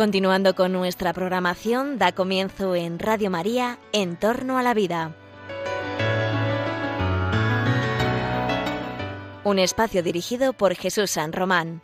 [0.00, 5.14] Continuando con nuestra programación, da comienzo en Radio María, En torno a la vida.
[9.44, 11.82] Un espacio dirigido por Jesús San Román.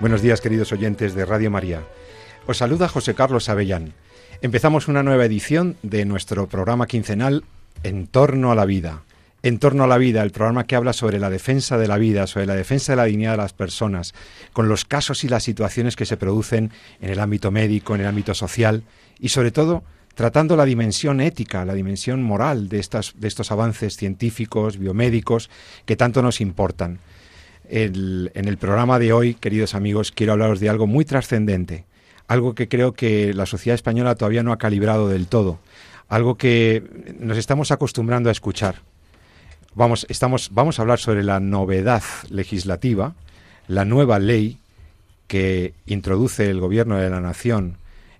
[0.00, 1.84] Buenos días queridos oyentes de Radio María.
[2.48, 3.92] Os saluda José Carlos Avellán.
[4.42, 7.44] Empezamos una nueva edición de nuestro programa quincenal
[7.84, 9.04] En torno a la vida
[9.42, 12.26] en torno a la vida, el programa que habla sobre la defensa de la vida,
[12.26, 14.14] sobre la defensa de la dignidad de las personas,
[14.52, 18.06] con los casos y las situaciones que se producen en el ámbito médico, en el
[18.06, 18.82] ámbito social
[19.18, 19.82] y sobre todo
[20.14, 25.48] tratando la dimensión ética, la dimensión moral de, estas, de estos avances científicos, biomédicos,
[25.86, 26.98] que tanto nos importan.
[27.70, 31.86] en el programa de hoy, queridos amigos, quiero hablaros de algo muy trascendente,
[32.26, 35.60] algo que creo que la sociedad española todavía no ha calibrado del todo,
[36.08, 36.82] algo que
[37.18, 38.89] nos estamos acostumbrando a escuchar
[39.74, 43.14] Vamos, estamos, vamos a hablar sobre la novedad legislativa,
[43.68, 44.58] la nueva ley
[45.28, 47.76] que introduce el Gobierno de la Nación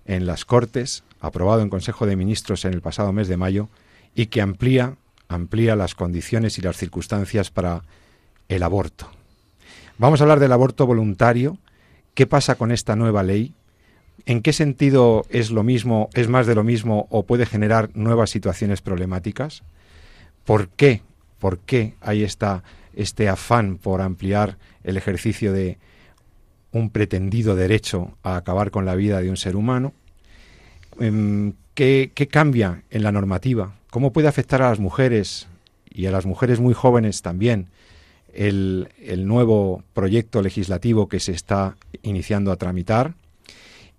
[0.06, 3.68] en las Cortes, aprobado en Consejo de Ministros en el pasado mes de mayo,
[4.14, 4.94] y que amplía,
[5.28, 7.82] amplía las condiciones y las circunstancias para
[8.48, 9.10] el aborto.
[9.98, 11.58] Vamos a hablar del aborto voluntario.
[12.14, 13.54] ¿Qué pasa con esta nueva ley?
[14.24, 18.30] ¿En qué sentido es lo mismo, es más de lo mismo o puede generar nuevas
[18.30, 19.64] situaciones problemáticas?
[20.44, 21.02] ¿Por qué
[21.40, 22.62] por qué hay esta,
[22.94, 25.78] este afán por ampliar el ejercicio de
[26.70, 29.92] un pretendido derecho a acabar con la vida de un ser humano.
[31.00, 33.74] Em, ¿Qué, cambia en la normativa?
[33.90, 35.48] ¿Cómo puede afectar a las mujeres
[35.88, 37.68] y a las mujeres muy jóvenes también
[38.34, 43.14] el, el nuevo proyecto legislativo que se está iniciando a tramitar?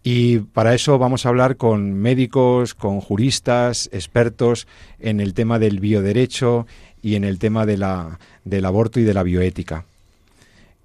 [0.03, 4.68] Y para eso vamos a hablar con médicos, con juristas, expertos
[5.00, 6.66] en el tema del bioderecho
[7.01, 9.85] y en el tema de la, del aborto y de la bioética.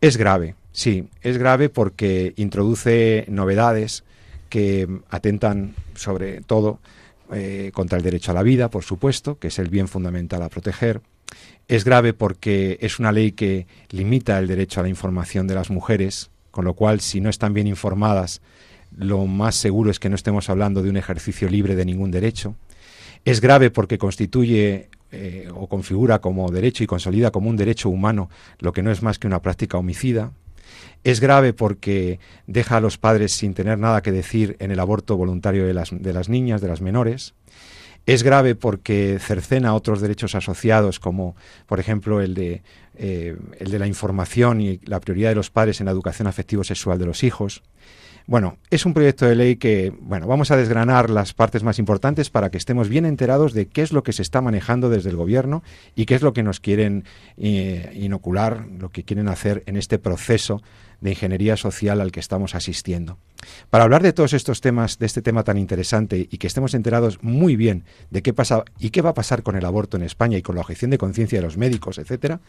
[0.01, 4.05] Es grave, sí, es grave porque introduce novedades
[4.49, 6.79] que atentan sobre todo
[7.33, 10.49] eh, contra el derecho a la vida, por supuesto, que es el bien fundamental a
[10.49, 11.01] proteger.
[11.67, 15.71] Es grave porque es una ley que limita el derecho a la información de las
[15.71, 18.41] mujeres, con lo cual si no están bien informadas,
[18.97, 22.55] lo más seguro es que no estemos hablando de un ejercicio libre de ningún derecho.
[23.25, 28.29] Es grave porque constituye eh, o configura como derecho y consolida como un derecho humano
[28.59, 30.33] lo que no es más que una práctica homicida.
[31.05, 35.17] Es grave porque deja a los padres sin tener nada que decir en el aborto
[35.17, 37.35] voluntario de las, de las niñas, de las menores.
[38.07, 41.35] Es grave porque cercena otros derechos asociados, como
[41.67, 42.63] por ejemplo el de,
[42.97, 46.99] eh, el de la información y la prioridad de los padres en la educación afectivo-sexual
[46.99, 47.63] de los hijos.
[48.29, 52.29] Bueno, es un proyecto de ley que, bueno, vamos a desgranar las partes más importantes
[52.29, 55.17] para que estemos bien enterados de qué es lo que se está manejando desde el
[55.17, 55.63] gobierno
[55.95, 57.05] y qué es lo que nos quieren
[57.37, 60.61] eh, inocular, lo que quieren hacer en este proceso
[61.01, 63.19] de ingeniería social al que estamos asistiendo.
[63.71, 67.23] Para hablar de todos estos temas, de este tema tan interesante y que estemos enterados
[67.23, 70.37] muy bien de qué pasa y qué va a pasar con el aborto en España
[70.37, 72.41] y con la objeción de conciencia de los médicos, etcétera,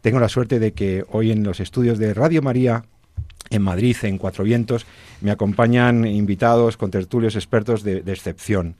[0.00, 2.86] tengo la suerte de que hoy en los estudios de Radio María
[3.52, 4.86] en Madrid, en Cuatro Vientos,
[5.20, 8.76] me acompañan invitados con tertulios expertos de, excepción.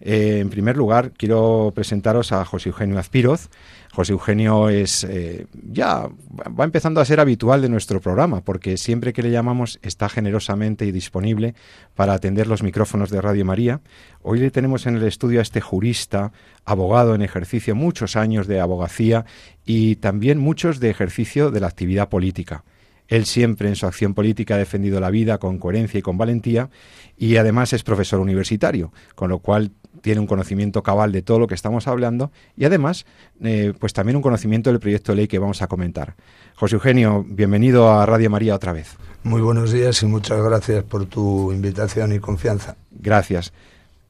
[0.00, 3.48] Eh, en primer lugar, quiero presentaros a José Eugenio Azpiroz.
[3.92, 9.14] José Eugenio es eh, ya va empezando a ser habitual de nuestro programa, porque siempre
[9.14, 11.54] que le llamamos está generosamente y disponible
[11.94, 13.80] para atender los micrófonos de Radio María.
[14.22, 16.32] Hoy le tenemos en el estudio a este jurista,
[16.66, 19.24] abogado en ejercicio, muchos años de abogacía
[19.64, 22.64] y también muchos de ejercicio de la actividad política.
[23.08, 26.70] Él siempre en su acción política ha defendido la vida con coherencia y con valentía
[27.16, 29.72] y además es profesor universitario, con lo cual
[30.02, 33.06] tiene un conocimiento cabal de todo lo que estamos hablando y además
[33.42, 36.14] eh, pues también un conocimiento del proyecto de ley que vamos a comentar.
[36.54, 38.96] José Eugenio, bienvenido a Radio María otra vez.
[39.22, 42.76] Muy buenos días y muchas gracias por tu invitación y confianza.
[42.92, 43.52] Gracias.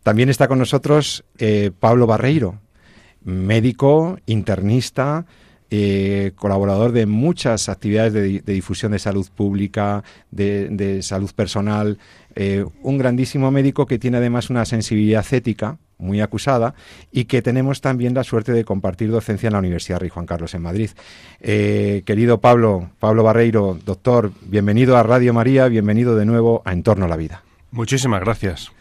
[0.03, 2.61] También está con nosotros eh, Pablo Barreiro,
[3.25, 5.26] médico, internista,
[5.71, 11.99] eh, colaborador de muchas actividades de, difusión de salud pública, de, salud personal,
[12.35, 16.75] eh, un grandísimo médico que tiene además una sensibilidad ética muy acusada
[17.11, 20.55] y que tenemos también la suerte de compartir docencia en la Universidad Rey Juan Carlos
[20.55, 20.91] en Madrid.
[21.41, 27.07] Eh, querido Pablo, Pablo Barreiro, doctor, bienvenido a Radio María, bienvenido de nuevo a Entorno
[27.07, 27.43] a la Vida.
[27.71, 28.73] Muchísimas gracias.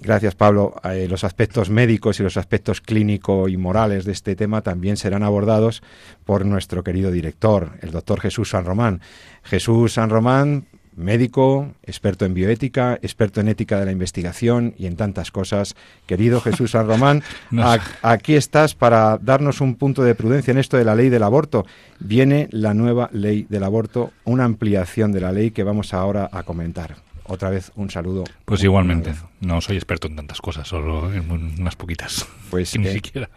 [0.00, 0.74] Gracias, Pablo.
[0.84, 5.22] Eh, los aspectos médicos y los aspectos clínico y morales de este tema también serán
[5.22, 5.82] abordados
[6.24, 9.00] por nuestro querido director, el doctor Jesús San Román.
[9.42, 10.66] Jesús San Román,
[10.96, 15.76] médico, experto en bioética, experto en ética de la investigación y en tantas cosas.
[16.06, 17.22] Querido Jesús San Román,
[18.02, 21.64] aquí estás para darnos un punto de prudencia en esto de la ley del aborto.
[22.00, 26.42] Viene la nueva ley del aborto, una ampliación de la ley que vamos ahora a
[26.42, 26.96] comentar.
[27.28, 28.24] Otra vez un saludo.
[28.44, 32.26] Pues igualmente, no soy experto en tantas cosas, solo en unas poquitas.
[32.50, 33.28] Pues ni siquiera.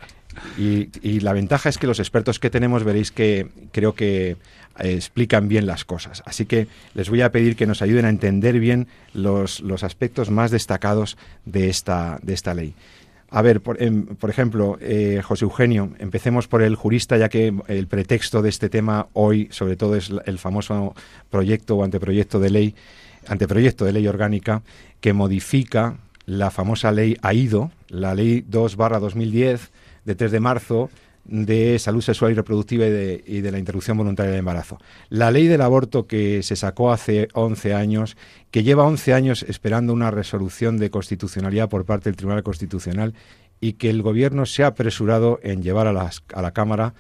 [0.56, 4.38] Y, y, la ventaja es que los expertos que tenemos veréis que creo que
[4.80, 6.22] eh, explican bien las cosas.
[6.26, 10.30] Así que les voy a pedir que nos ayuden a entender bien los, los aspectos
[10.30, 12.76] más destacados de esta, de esta ley.
[13.32, 17.54] A ver, por, em, por ejemplo, eh, José Eugenio, empecemos por el jurista, ya que
[17.68, 20.96] el pretexto de este tema hoy, sobre todo, es el famoso
[21.30, 22.76] proyecto o anteproyecto de ley,
[23.30, 24.64] anteproyecto de ley orgánica
[25.00, 29.72] que modifica la famosa ley AIDO, la ley 2 2010
[30.06, 30.90] de 3 de marzo
[31.26, 34.80] de salud sexual y reproductiva y de, la interrupción voluntaria del embarazo.
[35.10, 38.18] La ley del aborto que se sacó hace 11 años,
[38.52, 43.14] que lleva 11 años esperando una resolución de constitucionalidad por parte del Tribunal Constitucional
[43.62, 46.94] y que el Gobierno se ha apresurado en llevar a, a la Cámara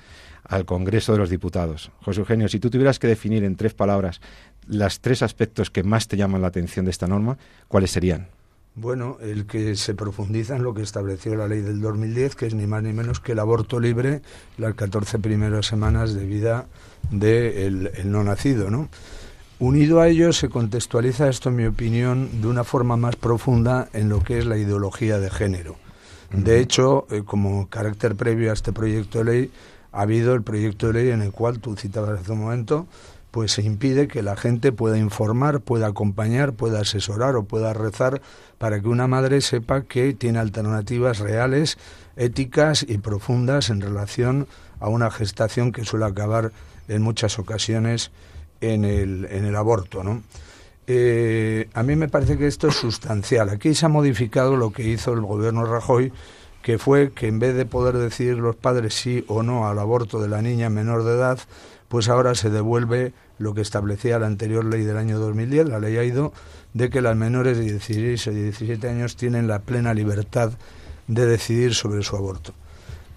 [0.43, 1.91] al Congreso de los Diputados.
[2.01, 4.19] José Eugenio, si tú tuvieras que definir en tres palabras
[4.67, 8.27] los tres aspectos que más te llaman la atención de esta norma, ¿cuáles serían?
[8.75, 12.53] Bueno, el que se profundiza en lo que estableció la ley del 2010, que es
[12.53, 14.21] ni más ni menos que el aborto libre
[14.57, 16.67] las 14 primeras semanas de vida
[17.11, 18.87] del el no nacido, ¿no?
[19.59, 24.07] Unido a ello se contextualiza esto, en mi opinión, de una forma más profunda en
[24.07, 25.75] lo que es la ideología de género.
[26.31, 29.51] De hecho, eh, como carácter previo a este proyecto de ley,
[29.91, 32.87] ha habido el proyecto de ley en el cual tú citabas hace un momento,
[33.31, 38.21] pues se impide que la gente pueda informar, pueda acompañar, pueda asesorar o pueda rezar
[38.57, 41.77] para que una madre sepa que tiene alternativas reales,
[42.15, 44.47] éticas y profundas en relación
[44.79, 46.51] a una gestación que suele acabar
[46.87, 48.11] en muchas ocasiones
[48.61, 50.21] en el, en el aborto, ¿no?
[50.91, 53.49] Eh, a mí me parece que esto es sustancial.
[53.49, 56.11] Aquí se ha modificado lo que hizo el gobierno Rajoy,
[56.63, 60.19] que fue que en vez de poder decir los padres sí o no al aborto
[60.19, 61.39] de la niña menor de edad,
[61.89, 65.97] pues ahora se devuelve lo que establecía la anterior ley del año 2010, la ley
[65.97, 66.31] AIDO,
[66.73, 70.51] de que las menores de 16 o 17 años tienen la plena libertad
[71.07, 72.53] de decidir sobre su aborto.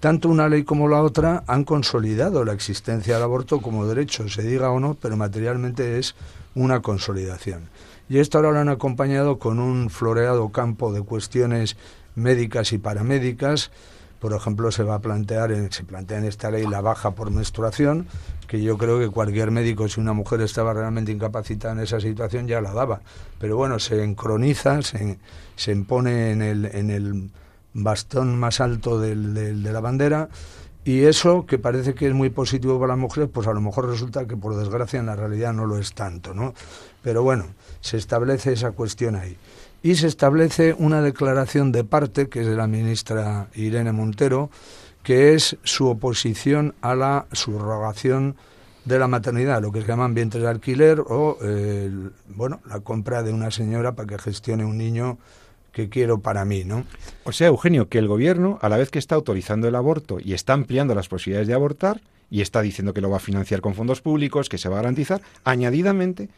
[0.01, 4.43] Tanto una ley como la otra han consolidado la existencia del aborto como derecho, se
[4.43, 6.17] diga o no, pero materialmente es
[6.55, 7.69] una consolidación.
[8.09, 11.77] Y esto ahora lo han acompañado con un floreado campo de cuestiones
[12.15, 13.71] médicas y paramédicas,
[14.23, 18.07] por ejemplo, se va a plantear, se plantea en esta ley la baja por menstruación,
[18.47, 22.47] que yo creo que cualquier médico, si una mujer estaba realmente incapacitada en esa situación,
[22.47, 23.01] ya la daba.
[23.41, 25.19] Pero bueno, se encroniza, se,
[25.57, 27.31] se impone en el, en el
[27.75, 30.29] bastón más alto del, de la bandera,
[30.85, 33.89] y eso, que parece que es muy positivo para las mujeres, pues a lo mejor
[33.89, 36.55] resulta que por desgracia en la realidad no lo es tanto, ¿no?
[37.03, 37.47] Pero bueno,
[37.81, 39.37] se establece esa cuestión ahí
[39.83, 44.51] y se establece una declaración de parte, que es de la ministra Irene Montero,
[45.03, 48.37] que es su oposición a la subrogación
[48.85, 51.39] de la maternidad, lo que se llaman vientres de alquiler o
[52.29, 55.19] bueno, la compra de una señora para que gestione un niño
[55.73, 56.85] que quiero para mí, ¿no?
[57.25, 60.35] O sea, Eugenio, que el gobierno, a la vez que está autorizando el aborto y
[60.35, 63.75] está ampliando las posibilidades de abortar y está diciendo que lo va a financiar con
[63.75, 66.29] fondos públicos, que se va a garantizar, añadidamente,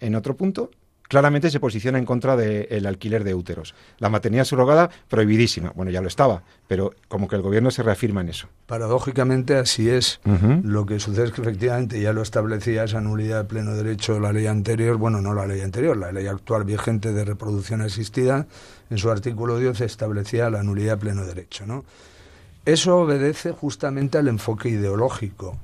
[0.00, 0.70] en otro punto,
[1.08, 3.74] claramente se posiciona en contra del alquiler de úteros.
[3.98, 5.72] La maternidad subrogada, prohibidísima.
[5.74, 8.48] Bueno, ya lo estaba, pero como que el gobierno se reafirma en eso.
[8.66, 10.20] Paradójicamente así es.
[10.62, 14.32] Lo que sucede es que efectivamente ya lo establecía esa nulidad de pleno derecho la
[14.32, 18.46] ley anterior, bueno, no la ley anterior, la ley actual vigente de reproducción asistida,
[18.90, 21.84] en su artículo 10 establecía la nulidad de pleno derecho, ¿no?
[22.64, 25.58] Eso obedece justamente al enfoque ideológico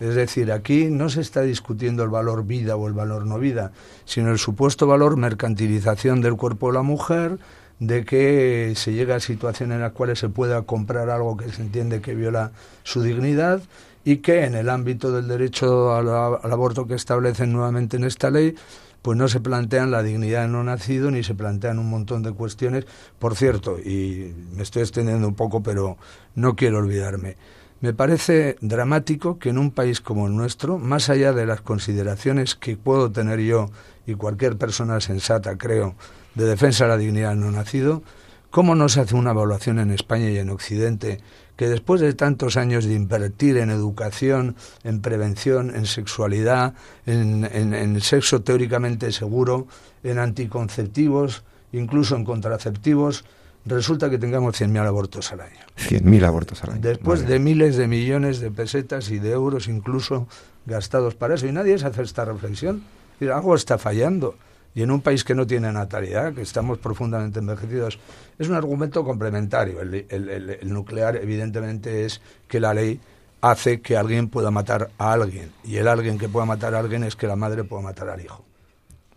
[0.00, 3.72] es decir, aquí no se está discutiendo el valor vida o el valor no vida,
[4.04, 7.38] sino el supuesto valor mercantilización del cuerpo de la mujer,
[7.78, 11.62] de que se llega a situaciones en las cuales se pueda comprar algo que se
[11.62, 12.52] entiende que viola
[12.84, 13.62] su dignidad
[14.04, 18.54] y que en el ámbito del derecho al, aborto que establecen nuevamente en esta ley,
[19.02, 22.32] pues no se plantean la dignidad del no nacido ni se plantean un montón de
[22.32, 22.86] cuestiones.
[23.18, 25.96] Por cierto, y me estoy extendiendo un poco, pero
[26.34, 27.36] no quiero olvidarme,
[27.80, 32.54] me parece dramático que en un país como el nuestro, más allá de las consideraciones
[32.54, 33.70] que puedo tener yo
[34.06, 35.94] y cualquier persona sensata, creo,
[36.34, 38.02] de defensa de la dignidad no nacido,
[38.50, 41.20] ¿cómo no se hace una evaluación en España y en Occidente
[41.56, 46.74] que después de tantos años de invertir en educación, en prevención, en sexualidad,
[47.06, 49.66] en, en sexo teóricamente seguro,
[50.02, 53.24] en anticonceptivos, incluso en contraceptivos,
[53.66, 55.60] resulta que tengamos 100.000 abortos al año.
[55.76, 56.80] 100.000 abortos al año.
[56.80, 60.28] Después de miles de millones de pesetas y de euros incluso
[60.64, 61.46] gastados para eso.
[61.46, 62.82] Y nadie se hace esta reflexión.
[63.20, 64.36] algo está fallando.
[64.74, 67.98] Y en un país que no tiene natalidad, que estamos profundamente envejecidos,
[68.38, 69.80] es un argumento complementario.
[69.80, 73.00] El, nuclear, evidentemente, es que la ley
[73.40, 75.50] hace que alguien pueda matar a alguien.
[75.64, 78.20] Y el alguien que pueda matar a alguien es que la madre pueda matar al
[78.20, 78.44] hijo.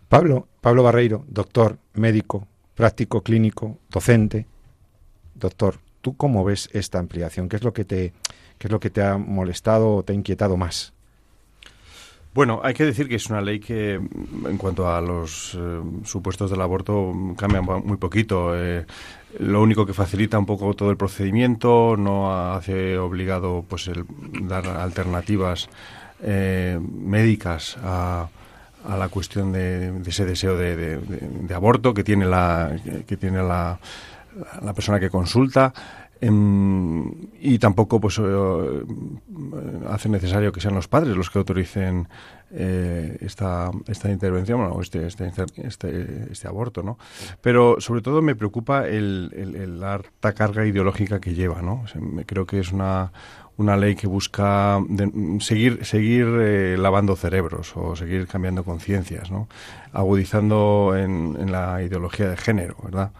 [0.08, 2.48] Pablo, Pablo Barreiro, doctor, médico,
[2.80, 4.46] práctico clínico, docente.
[5.34, 7.46] Doctor, ¿tú cómo ves esta ampliación?
[7.46, 8.14] ¿Qué es lo que te,
[8.56, 10.94] qué es lo que te ha molestado o te ha inquietado más?
[12.32, 16.50] Bueno, hay que decir que es una ley que, en cuanto a los eh, supuestos
[16.50, 18.56] del aborto, cambia muy poquito.
[18.56, 18.86] Eh,
[19.40, 24.06] lo único que facilita un poco todo el procedimiento, no hace obligado pues el
[24.48, 25.68] dar alternativas
[26.22, 28.30] eh, médicas a,
[28.84, 33.78] a, la cuestión de, ese deseo de, aborto que tiene la que tiene la,
[34.62, 35.72] la persona que consulta.
[36.22, 37.10] Em,
[37.40, 38.82] y tampoco pues eh,
[39.88, 42.08] hace necesario que sean los padres los que autoricen
[42.52, 46.98] eh, esta, esta intervención o este, este, este, este, aborto, ¿no?
[47.40, 49.82] Pero sobre todo me preocupa el, el,
[50.34, 51.84] carga ideológica que lleva, ¿no?
[52.26, 53.12] creo que es una,
[53.60, 54.80] una ley que busca
[55.40, 59.48] seguir seguir eh, lavando cerebros o seguir cambiando conciencias, ¿no?
[59.92, 63.10] Agudizando en, la ideología de género, ¿verdad?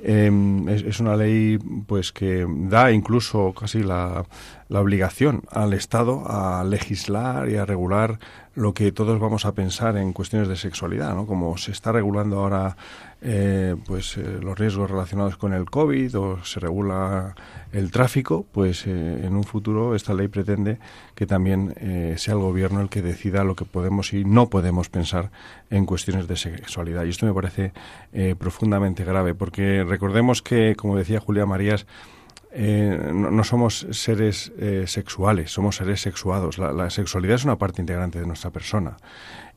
[0.00, 4.24] Em, es, una ley pues que da incluso casi la,
[4.68, 8.18] la, obligación al Estado a legislar y a regular
[8.54, 11.26] lo que todos vamos a pensar en cuestiones de sexualidad, ¿no?
[11.26, 12.76] Como se está regulando ahora
[13.24, 17.36] eh, pues eh, los riesgos relacionados con el COVID o se regula
[17.70, 18.90] el tráfico, pues eh,
[19.24, 20.78] en un futuro esta ley pretende
[21.14, 21.72] que también
[22.16, 25.30] sea el gobierno el que decida lo que podemos y no podemos pensar
[25.70, 27.04] en cuestiones de sexualidad.
[27.04, 27.72] Y esto me parece
[28.38, 31.86] profundamente grave, porque recordemos que, como decía Julia Marías,
[32.54, 34.52] no, somos seres
[34.86, 36.58] sexuales, somos seres sexuados.
[36.58, 38.96] la, sexualidad es una parte integrante de nuestra persona.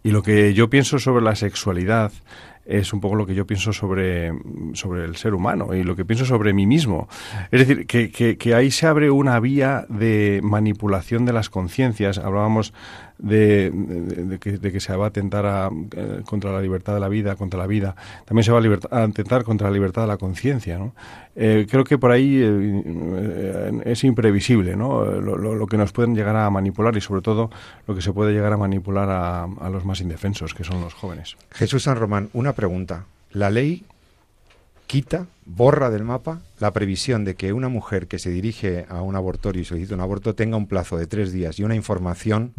[0.04, 2.12] Y lo que yo pienso sobre la sexualidad
[2.66, 4.34] es un poco lo que yo pienso sobre,
[4.74, 7.08] sobre el ser humano y lo que pienso sobre mí mismo.
[7.52, 12.18] Es decir, que, que, ahí se abre una vía de manipulación de las conciencias.
[12.18, 12.74] Hablábamos
[13.18, 17.60] de, de, que, se va a atentar eh, contra la libertad de la vida, contra
[17.60, 17.96] la vida.
[18.26, 18.60] También se va
[18.92, 20.78] a, atentar contra la libertad de la conciencia.
[20.78, 20.94] ¿no?
[21.36, 25.06] Eh, creo que por ahí eh, es imprevisible ¿no?
[25.06, 27.50] Lo, que nos pueden llegar a manipular y sobre todo
[27.88, 30.94] lo que se puede llegar a manipular a, a los más indefensos, que son los
[30.94, 31.38] jóvenes.
[31.52, 33.06] Jesús San Román, una pregunta.
[33.32, 33.84] ¿La ley
[34.88, 39.16] quita, borra del mapa la previsión de que una mujer que se dirige a un
[39.16, 42.54] abortorio y solicita un aborto tenga un plazo de tres días y una información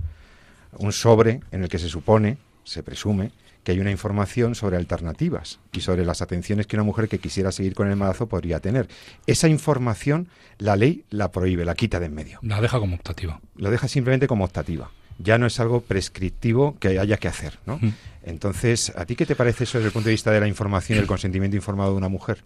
[0.79, 3.31] un sobre en el que se supone, se presume,
[3.67, 7.51] que hay una información sobre alternativas y sobre las atenciones que una mujer que quisiera
[7.51, 8.87] seguir con el embarazo podría tener.
[9.27, 10.29] Esa información
[10.59, 12.39] la ley la prohíbe, la quita de en medio.
[12.43, 13.41] La deja como optativa.
[13.57, 14.93] Lo deja simplemente como optativa.
[15.19, 17.81] Ya no es algo prescriptivo que haya que hacer, ¿no?
[18.23, 20.99] Entonces, ¿a ti qué te parece eso desde el punto de vista de la información
[20.99, 22.45] y el consentimiento informado de una mujer?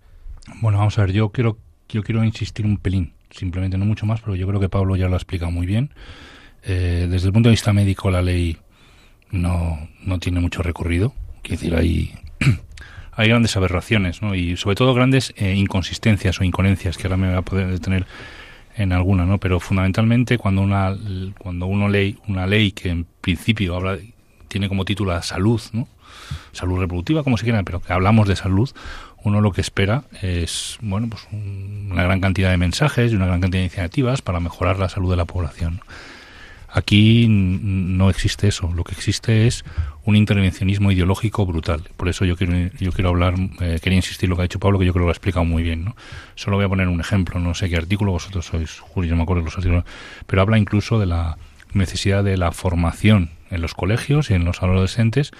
[0.62, 1.58] Bueno, vamos a ver, yo quiero,
[1.88, 5.08] yo quiero insistir un pelín, simplemente no mucho más, pero yo creo que Pablo ya
[5.08, 5.90] lo ha explicado muy bien.
[6.64, 8.56] Eh, desde el punto de vista médico, la ley
[9.30, 11.14] no, no tiene mucho recorrido.
[11.42, 12.14] Quiero decir, hay,
[13.12, 14.34] hay grandes aberraciones, ¿no?
[14.34, 18.06] Y sobre todo grandes eh, inconsistencias o incoherencias, que ahora me voy a poder detener
[18.76, 19.38] en alguna, ¿no?
[19.38, 20.96] Pero fundamentalmente cuando una
[21.38, 23.98] cuando uno lee una ley que en principio habla
[24.48, 25.88] tiene como título salud, ¿no?
[26.52, 28.70] Salud reproductiva, como se quiera, pero que hablamos de salud,
[29.22, 33.40] uno lo que espera es, bueno, pues una gran cantidad de mensajes y una gran
[33.40, 35.80] cantidad de iniciativas para mejorar la salud de la población.
[36.72, 38.72] Aquí no existe eso.
[38.74, 39.64] Lo que existe es
[40.04, 41.82] un intervencionismo ideológico brutal.
[41.96, 44.78] Por eso yo quiero, yo quiero hablar, eh, quería insistir lo que ha dicho Pablo,
[44.78, 45.84] que yo creo que lo ha explicado muy bien.
[45.84, 45.96] ¿no?
[46.36, 49.22] Solo voy a poner un ejemplo, no sé qué artículo, vosotros sois, Julio, no me
[49.24, 49.84] acuerdo los artículos,
[50.26, 51.38] pero habla incluso de la
[51.72, 55.32] necesidad de la formación en los colegios y en los adolescentes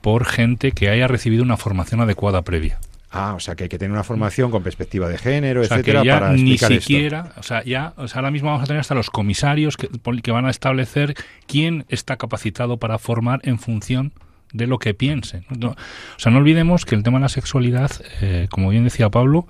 [0.00, 2.78] por gente que haya recibido una formación adecuada previa.
[3.10, 6.02] Ah, o sea que hay que tener una formación con perspectiva de género, o etcétera,
[6.02, 8.80] que ya para ni siquiera, o sea, ya, o sea, ahora mismo vamos a tener
[8.80, 9.88] hasta los comisarios que,
[10.22, 11.14] que van a establecer
[11.46, 14.12] quién está capacitado para formar en función
[14.52, 15.44] de lo que piensen.
[15.50, 15.76] o
[16.16, 17.90] sea, no olvidemos que el tema de la sexualidad,
[18.20, 19.46] eh, como bien decía Pablo,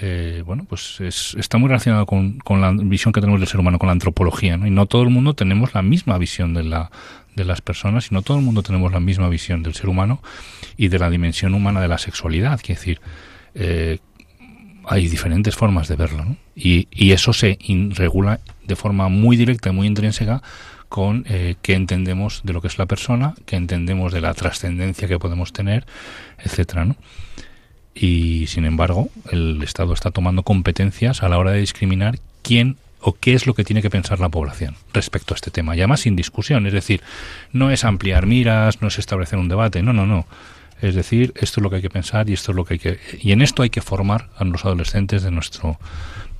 [0.00, 3.78] eh, bueno, pues está muy relacionado con, con, la visión que tenemos del ser humano,
[3.78, 4.66] con la antropología, ¿no?
[4.66, 6.90] Y no todo el mundo tenemos la misma visión de la,
[7.34, 10.22] de las personas y no todo el mundo tenemos la misma visión del ser humano
[10.76, 12.60] y de la dimensión humana de la sexualidad.
[12.60, 13.00] Quiere decir,
[13.54, 13.98] eh,
[14.84, 16.36] hay diferentes formas de verlo ¿no?
[16.54, 17.58] y, y, eso se
[17.90, 20.42] regula de forma muy directa y muy intrínseca
[20.88, 25.08] con eh, qué entendemos de lo que es la persona, qué entendemos de la trascendencia
[25.08, 25.86] que podemos tener,
[26.38, 26.96] etcétera, ¿no?
[27.94, 33.14] Y sin embargo, el Estado está tomando competencias a la hora de discriminar quién o
[33.14, 35.76] qué es lo que tiene que pensar la población respecto a este tema.
[35.76, 37.02] Y además sin discusión, es decir,
[37.52, 40.26] no es ampliar miras, no es establecer un debate, no, no, no.
[40.80, 42.78] Es decir, esto es lo que hay que pensar y esto es lo que hay
[42.78, 45.78] que y en esto hay que formar a los adolescentes de nuestro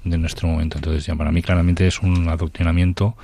[0.04, 0.78] de nuestro momento.
[0.78, 3.16] Entonces, ya para mí claramente es un adoctrinamiento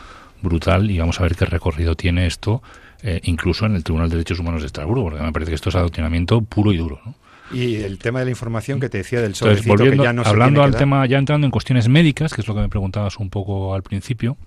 [0.44, 2.62] brutal y vamos a ver qué recorrido tiene esto
[3.02, 5.68] eh, incluso en el Tribunal de Derechos Humanos de Estrasburgo, porque me parece que esto
[5.68, 7.14] es adoctrinamiento puro y duro, ¿no?
[7.52, 10.62] Y el tema de la información que te decía del sobrecito que ya no hablando
[10.62, 13.74] al tema, ya entrando en cuestiones médicas, que es lo que me preguntabas un poco
[13.74, 14.38] al principio,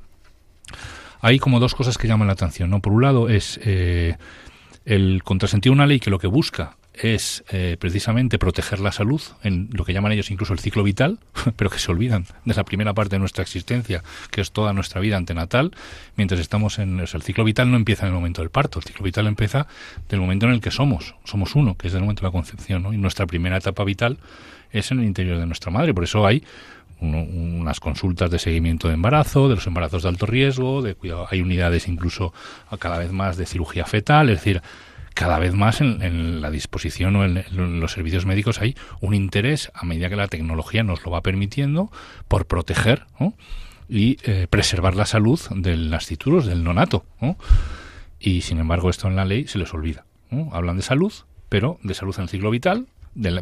[1.21, 2.81] hay como dos cosas que llaman la atención, ¿no?
[2.81, 4.15] Por un lado es eh,
[4.85, 9.21] el contrasentido de una ley que lo que busca es eh, precisamente proteger la salud,
[9.43, 11.19] en lo que llaman ellos incluso el ciclo vital,
[11.55, 15.01] pero que se olvidan de la primera parte de nuestra existencia, que es toda nuestra
[15.01, 15.71] vida antenatal,
[16.15, 16.99] mientras estamos en...
[16.99, 19.67] el ciclo vital no empieza en el momento del parto, el ciclo vital empieza
[20.09, 22.83] del momento en el que somos, somos uno, que es el momento de la concepción,
[22.83, 22.93] ¿no?
[22.93, 24.17] y nuestra primera etapa vital
[24.71, 26.43] es en el interior de nuestra madre, por eso hay
[26.99, 31.41] unas consultas de seguimiento de embarazo, de los embarazos de alto riesgo, de cuidado, hay
[31.41, 32.33] unidades incluso
[32.79, 34.61] cada vez más de cirugía fetal, es decir,
[35.17, 37.43] cada vez más en, la disposición o en,
[37.79, 41.91] los servicios médicos hay un interés, a medida que la tecnología nos lo va permitiendo,
[42.27, 43.07] por proteger
[43.89, 47.03] y eh, preservar la salud del nasciturus, del nonato.
[48.19, 50.05] Y sin embargo esto en la ley se les olvida.
[50.51, 51.11] Hablan de salud,
[51.49, 52.85] pero de salud en el ciclo vital,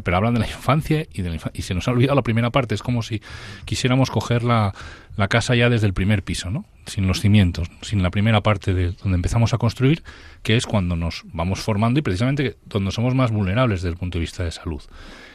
[0.02, 2.74] pero hablan de la infancia y, de y se nos ha olvidado la primera parte.
[2.74, 3.20] Es como si
[3.64, 4.74] quisiéramos coger la,
[5.16, 6.64] la, casa ya desde el primer piso, ¿no?
[6.86, 10.02] sin los cimientos, sin la primera parte de donde empezamos a construir,
[10.42, 14.18] que es cuando nos vamos formando y precisamente donde somos más vulnerables desde el punto
[14.18, 14.82] de vista de salud.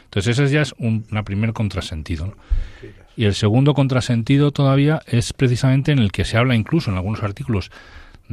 [0.04, 2.34] Entonces ese ya es un primer contrasentido.
[3.16, 7.22] Y el segundo contrasentido todavía es precisamente en el que se habla incluso en algunos
[7.22, 7.70] artículos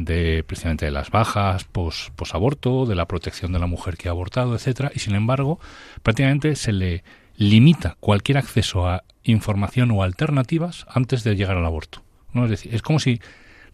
[0.06, 4.12] de precisamente de las bajas pos, posaborto, de la protección de la mujer que ha
[4.12, 5.60] abortado, etcétera, y sin embargo,
[6.04, 7.04] prácticamente se le
[7.36, 12.02] limita cualquier acceso a información o alternativas antes de llegar al aborto.
[12.34, 12.46] ¿no?
[12.46, 13.22] Es decir, es como si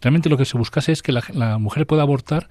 [0.00, 2.48] realmente lo que se buscase es que la, mujer pueda abortar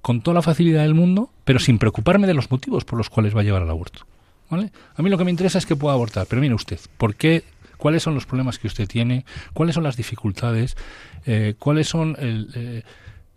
[0.00, 3.36] con toda la facilidad del mundo, pero sin preocuparme de los motivos por los cuales
[3.36, 4.06] va a llevar al aborto.
[4.50, 4.72] ¿vale?
[4.96, 7.44] A mí lo que me interesa es que pueda abortar, pero mire usted, ¿por qué?
[7.76, 9.24] ¿Cuáles son los problemas que usted tiene?
[9.54, 10.76] ¿Cuáles son las dificultades?
[11.26, 12.82] Eh, ¿Cuáles son el, eh,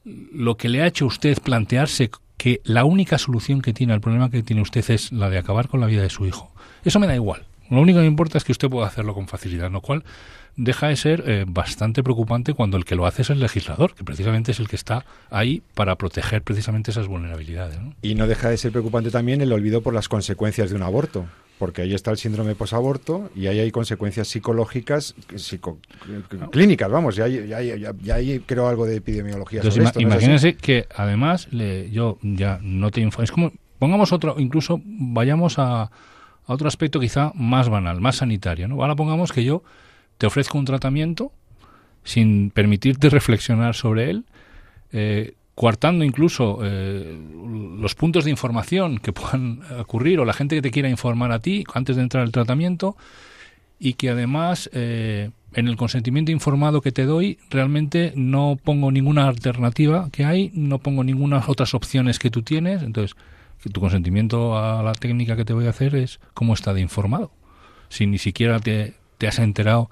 [0.06, 4.30] lo que le ha hecho usted plantearse que la única solución que tiene al problema
[4.30, 6.52] que tiene usted es la de acabar con la vida de su hijo.
[6.84, 7.46] Eso me da igual.
[7.70, 10.04] Lo único que me importa es que usted pueda hacerlo con facilidad, lo cual
[10.56, 14.04] deja de ser eh, bastante preocupante cuando el que lo hace es el legislador, que
[14.04, 17.80] precisamente es el que está ahí para proteger precisamente esas vulnerabilidades.
[18.02, 21.26] Y no deja de ser preocupante también el olvido por las consecuencias de un aborto
[21.58, 25.16] porque ahí está el síndrome posaborto y ahí hay consecuencias psicológicas,
[26.52, 30.02] clínicas, vamos, ya hay, ya, hay, creo algo de epidemiología sobre esto.
[30.02, 35.58] Imagínense que además le, yo ya no te informo, es como, pongamos otro, incluso vayamos
[35.60, 35.92] a, a,
[36.46, 38.82] otro aspecto quizá más banal, más sanitario, ¿no?
[38.82, 39.64] Ahora pongamos que yo
[40.18, 41.32] te ofrezco un tratamiento
[42.04, 44.26] sin permitirte reflexionar sobre él,
[44.92, 47.18] eh, coartando incluso eh,
[47.80, 51.40] los puntos de información que puedan ocurrir o la gente que te quiera informar a
[51.40, 52.96] ti antes de entrar al tratamiento
[53.80, 59.28] y que además eh, en el consentimiento informado que te doy realmente no pongo ninguna
[59.28, 63.16] alternativa que hay, no pongo ninguna otras opciones que tú tienes, entonces
[63.72, 67.32] tu consentimiento a la técnica que te voy a hacer es cómo está de informado,
[67.90, 69.90] si ni siquiera te, te has enterado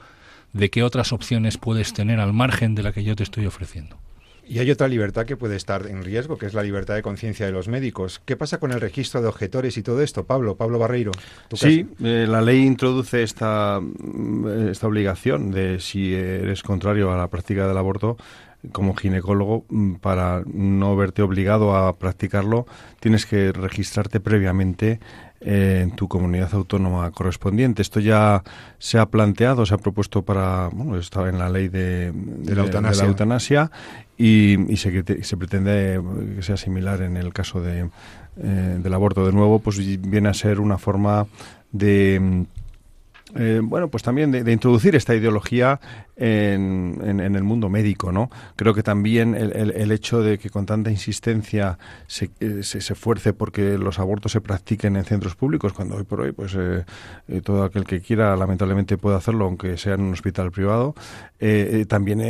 [0.52, 4.03] de qué otras opciones puedes tener al margen de la que yo te estoy ofreciendo.
[4.45, 7.45] Y hay otra libertad que puede estar en riesgo, que es la libertad de conciencia
[7.45, 8.21] de los médicos.
[8.25, 10.56] ¿Qué pasa con el registro de objetores y todo esto, Pablo?
[10.56, 11.12] Pablo Barreiro.
[11.53, 17.29] Sí, eh, la ley introduce esta, mm, esta obligación de si eres contrario a la
[17.29, 18.17] práctica del aborto,
[18.71, 22.65] como ginecólogo, mm, para no verte obligado a practicarlo,
[22.99, 24.99] tienes que registrarte previamente
[25.45, 27.82] en tu comunidad autónoma correspondiente.
[27.82, 28.43] Esto ya
[28.79, 32.13] se ha planteado, se ha propuesto para, bueno, estaba en la ley de,
[32.45, 33.71] la, eutanasia.
[34.17, 36.02] Y, se, se, pretende
[36.36, 37.89] que sea similar en el caso de,
[38.41, 39.26] eh, del aborto.
[39.26, 41.28] De nuevo, pues viene a ser una forma
[41.71, 42.45] de
[43.36, 45.80] eh, bueno, pues también de, introducir esta ideología
[46.15, 48.30] en, el mundo médico, ¿no?
[48.56, 53.34] Creo que también el, el, hecho de que con tanta insistencia se, eh, se, se,
[53.34, 56.86] porque los abortos se practiquen en centros públicos, cuando hoy por hoy, pues eh,
[57.43, 60.95] todo aquel que quiera, lamentablemente puede hacerlo, aunque sea en un hospital privado,
[61.89, 62.21] también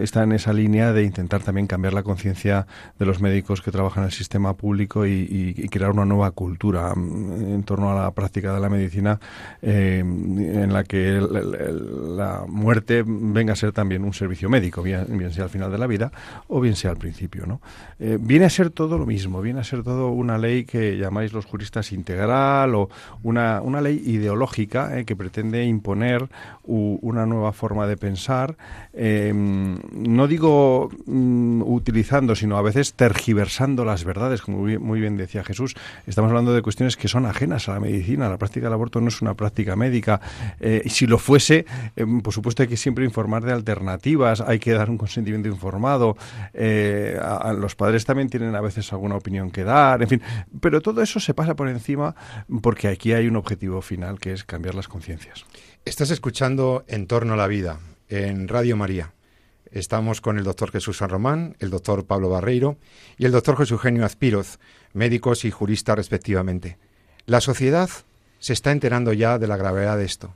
[0.00, 2.66] está en esa línea de intentar también cambiar la conciencia
[2.98, 6.92] de los médicos que trabajan en el sistema público y, y, crear una nueva cultura
[6.92, 9.20] mm, en torno a la práctica de la medicina
[9.62, 15.44] en la que la muerte eh, venga a ser también un servicio médico, bien, sea
[15.44, 16.12] al final de la vida
[16.48, 17.46] o bien sea al principio.
[17.46, 17.60] ¿no?
[17.98, 21.32] Eh, viene a ser todo lo mismo, viene a ser todo una ley que llamáis
[21.32, 22.88] los juristas integral o
[23.22, 26.28] una, una ley ideológica eh, que pretende imponer
[26.64, 28.56] una nueva forma de pensar,
[28.92, 35.42] em, no digo mm, utilizando, sino a veces tergiversando las verdades, como muy bien decía
[35.42, 35.74] Jesús.
[36.06, 39.08] Estamos hablando de cuestiones que son ajenas a la medicina, la práctica del aborto no
[39.08, 40.20] es una práctica médica.
[40.60, 44.90] y si lo fuese, em, por supuesto que siempre informar de alternativas, hay que dar
[44.90, 46.16] un consentimiento informado.
[46.52, 47.18] Eh,
[47.58, 50.22] los padres también tienen a veces alguna opinión que dar, en fin.
[50.60, 52.14] Pero todo eso se pasa por encima
[52.60, 55.44] porque aquí hay un objetivo final que es cambiar las conciencias.
[55.84, 59.12] Estás escuchando En torno a la vida en Radio María.
[59.70, 62.76] Estamos con el doctor Jesús San Román, el doctor Pablo Barreiro
[63.16, 64.58] y el doctor Jesús Eugenio Azpiroz,
[64.92, 66.76] médicos y juristas respectivamente.
[67.24, 67.88] La sociedad
[68.38, 70.34] se está enterando ya de la gravedad de esto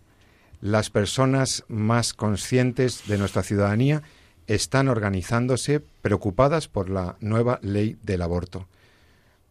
[0.66, 4.02] las personas más conscientes de nuestra ciudadanía
[4.48, 8.66] están organizándose preocupadas por la nueva ley del aborto.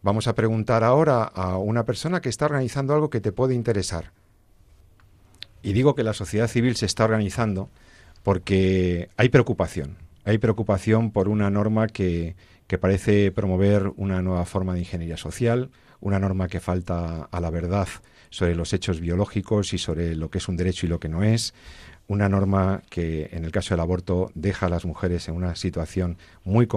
[0.02, 4.12] Vamos a preguntar ahora a una persona que está organizando algo que te puede interesar.
[5.62, 7.70] Y digo que la sociedad civil se está organizando
[8.22, 9.96] porque hay preocupación.
[10.26, 15.70] Hay preocupación por una norma que, que parece promover una nueva forma de ingeniería social,
[15.98, 17.88] una norma que falta a la verdad
[18.30, 21.22] sobre los hechos biológicos y sobre lo que es un derecho y lo que no
[21.22, 21.54] es,
[22.08, 26.18] una norma que en el caso del aborto deja a las mujeres en una situación
[26.44, 26.68] muy,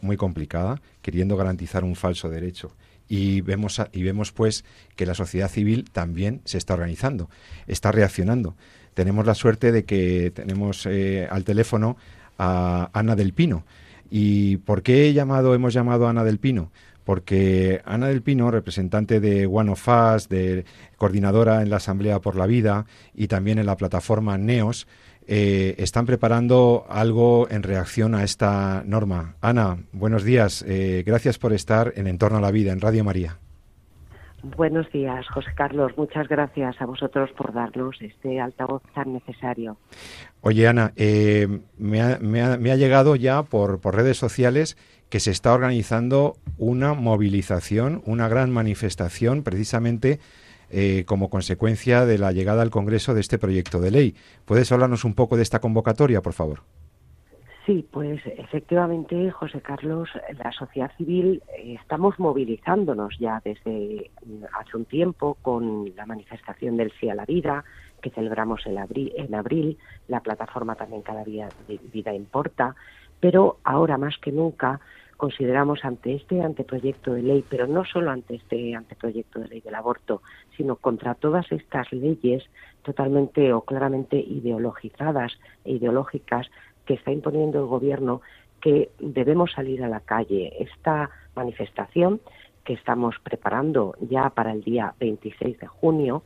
[0.00, 2.74] muy complicada, queriendo garantizar un falso derecho.
[3.08, 4.64] Y vemos, y vemos pues
[4.96, 7.28] que la sociedad civil también se está organizando,
[7.66, 8.56] está reaccionando.
[8.94, 11.96] Tenemos la suerte de que tenemos eh, al teléfono
[12.38, 13.64] a Ana del Pino.
[14.10, 16.70] ¿Y por qué he llamado, hemos llamado a Ana del Pino?
[17.04, 20.64] Porque Ana del Pino, representante de One of Us, de
[20.96, 24.86] coordinadora en la Asamblea por la Vida y también en la plataforma NEOS,
[25.26, 29.36] eh, están preparando algo en reacción a esta norma.
[29.40, 30.64] Ana, buenos días.
[30.66, 33.38] Eh, gracias por estar en Entorno a la Vida, en Radio María.
[34.42, 35.92] Buenos días, José Carlos.
[35.96, 39.76] Muchas gracias a vosotros por darnos este altavoz tan necesario.
[40.40, 44.76] Oye, Ana, eh, me, ha, llegado ya por, por redes sociales
[45.12, 50.20] que se está organizando una movilización, una gran manifestación, precisamente
[50.70, 54.14] eh, como consecuencia de la llegada al Congreso de este proyecto de ley.
[54.46, 56.60] ¿Puedes hablarnos un poco de esta convocatoria, por favor?
[57.66, 60.08] Sí, pues efectivamente, José Carlos,
[60.42, 64.10] la sociedad civil eh, estamos movilizándonos ya desde
[64.58, 67.64] hace un tiempo con la manifestación del Sí a la Vida,
[68.00, 69.76] que celebramos en abril, en abril
[70.08, 71.50] la plataforma también Cada de
[71.92, 72.74] Vida Importa,
[73.20, 74.80] pero ahora más que nunca
[75.22, 79.76] consideramos ante este anteproyecto de ley, pero no solo ante este anteproyecto de ley del
[79.76, 80.20] aborto,
[80.56, 82.42] sino contra todas estas leyes
[82.82, 86.50] totalmente o claramente ideologizadas e ideológicas
[86.86, 88.20] que está imponiendo el gobierno,
[88.60, 90.54] que debemos salir a la calle.
[90.58, 92.20] Esta manifestación
[92.64, 96.24] que estamos preparando ya para el día 26 de junio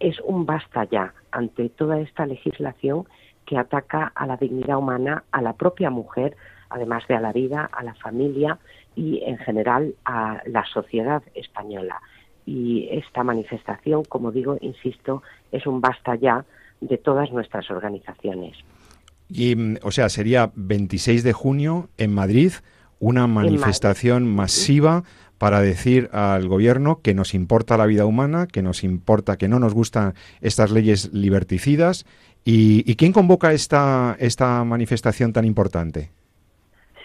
[0.00, 3.06] es un basta ya ante toda esta legislación
[3.46, 6.36] que ataca a la dignidad humana, a la propia mujer,
[6.72, 8.58] además de a la vida, a la familia
[8.94, 12.00] y en general a la sociedad española.
[12.44, 16.44] Y esta manifestación, como digo, insisto, es un basta ya
[16.80, 18.56] de todas nuestras organizaciones.
[19.28, 22.52] Y, mm, o sea, sería 26 de junio en Madrid
[22.98, 25.02] una manifestación masiva
[25.38, 29.58] para decir al gobierno que nos importa la vida humana, que nos importa, que no
[29.58, 32.06] nos gustan estas leyes liberticidas.
[32.44, 36.10] ¿Y, y quién convoca esta, esta manifestación tan importante?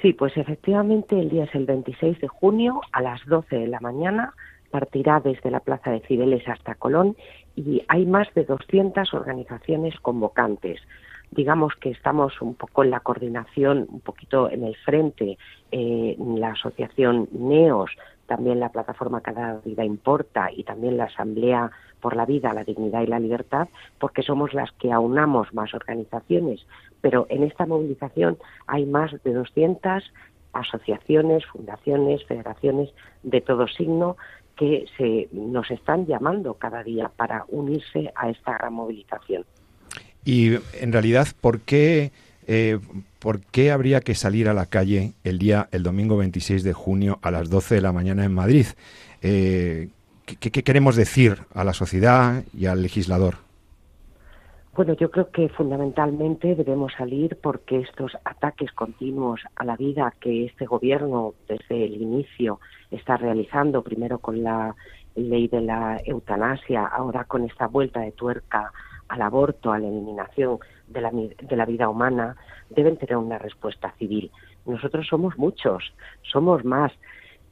[0.01, 3.79] Sí, pues efectivamente el día es el 26 de junio a las 12 de la
[3.79, 4.33] mañana.
[4.69, 7.15] Partirá desde la Plaza de Cibeles hasta Colón
[7.55, 10.81] y hay más de 200 organizaciones convocantes.
[11.31, 15.37] Digamos que estamos un poco en la coordinación, un poquito en el frente,
[15.71, 17.91] eh, la asociación NEOS,
[18.27, 23.01] también la plataforma Cada Vida Importa y también la Asamblea por la Vida, la Dignidad
[23.01, 23.67] y la Libertad,
[23.99, 26.65] porque somos las que aunamos más organizaciones
[27.01, 30.03] pero en esta movilización hay más de 200
[30.53, 32.89] asociaciones, fundaciones, federaciones
[33.23, 34.17] de todo signo
[34.55, 39.45] que se nos están llamando cada día para unirse a esta gran movilización.
[40.25, 42.11] Y en realidad, ¿por qué,
[42.47, 42.79] eh,
[43.19, 47.19] ¿por qué habría que salir a la calle el día, el domingo 26 de junio
[47.21, 48.65] a las 12 de la mañana en Madrid?
[49.21, 49.89] Eh,
[50.25, 53.46] ¿qué, ¿Qué queremos decir a la sociedad y al legislador?
[54.77, 60.45] Bueno, yo creo que fundamentalmente debemos salir porque estos ataques continuos a la vida que
[60.45, 62.59] este gobierno desde el inicio
[62.91, 64.75] está realizando, primero con la
[65.15, 68.71] ley de la eutanasia, ahora con esta vuelta de tuerca
[69.07, 72.35] al aborto, a la eliminación de la, de la vida humana
[72.69, 74.29] deben tener una respuesta civil.
[74.67, 76.91] Nosotros somos muchos, somos más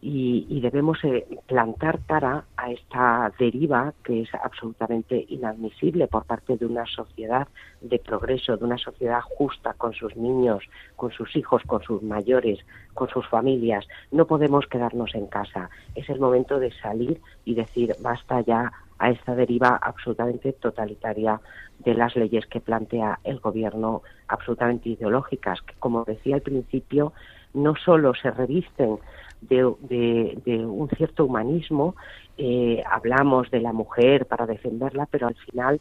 [0.08, 6.66] y, debemos eh, plantar cara a esta deriva que es absolutamente inadmisible por parte de
[6.68, 7.48] una sociedad
[7.82, 10.64] de progreso, de una sociedad justa con sus niños,
[10.96, 12.60] con sus hijos, con sus mayores,
[12.94, 13.88] con sus familias.
[14.12, 15.72] No podemos quedarnos en casa.
[15.96, 21.42] Es el momento de salir y decir basta ya a esta deriva absolutamente totalitaria
[21.80, 27.12] de las leyes que plantea el gobierno, absolutamente ideológicas, que como decía al principio,
[27.56, 29.00] no solo se revisten
[29.42, 31.96] de, un cierto humanismo,
[32.38, 35.80] eh, hablamos de la mujer para defenderla, pero al final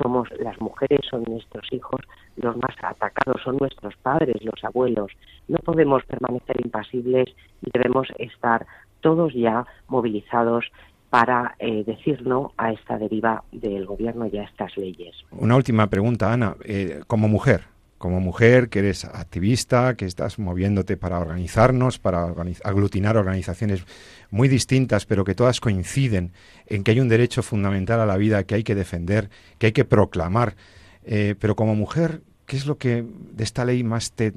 [0.00, 2.00] somos las mujeres, son nuestros hijos,
[2.36, 5.12] los más atacados son nuestros padres, los abuelos.
[5.48, 7.28] No podemos permanecer impasibles
[7.62, 8.66] y debemos estar
[9.00, 10.66] todos ya movilizados
[11.10, 15.16] para eh, decir no a esta deriva del gobierno y a estas leyes.
[15.32, 16.54] Una última pregunta, Ana.
[16.64, 17.62] Eh, como mujer,
[18.00, 22.34] como mujer, que eres activista, que estás moviéndote para organizarnos, para
[22.64, 23.84] aglutinar organizaciones
[24.30, 26.32] muy distintas, pero que todas coinciden
[26.66, 29.72] en que hay un derecho fundamental a la vida que hay que defender, que hay
[29.72, 30.56] que proclamar.
[31.04, 34.30] Eh, pero como mujer, ¿qué es lo que de esta ley más te,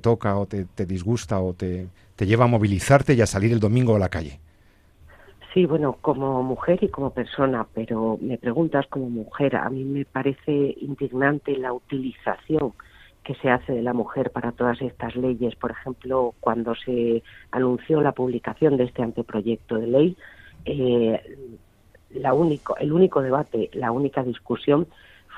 [0.00, 1.88] toca o te, disgusta o te,
[2.20, 4.40] lleva a movilizarte y a salir el domingo a la calle?
[5.54, 10.04] Sí, bueno, como mujer y como persona, pero me preguntas como mujer, a mí me
[10.04, 12.74] parece indignante la utilización
[13.24, 15.54] que se hace de la mujer para todas estas leyes.
[15.56, 20.16] Por ejemplo, cuando se anunció la publicación de este anteproyecto de ley,
[20.64, 21.20] eh,
[22.10, 24.86] la único, el único debate, la única discusión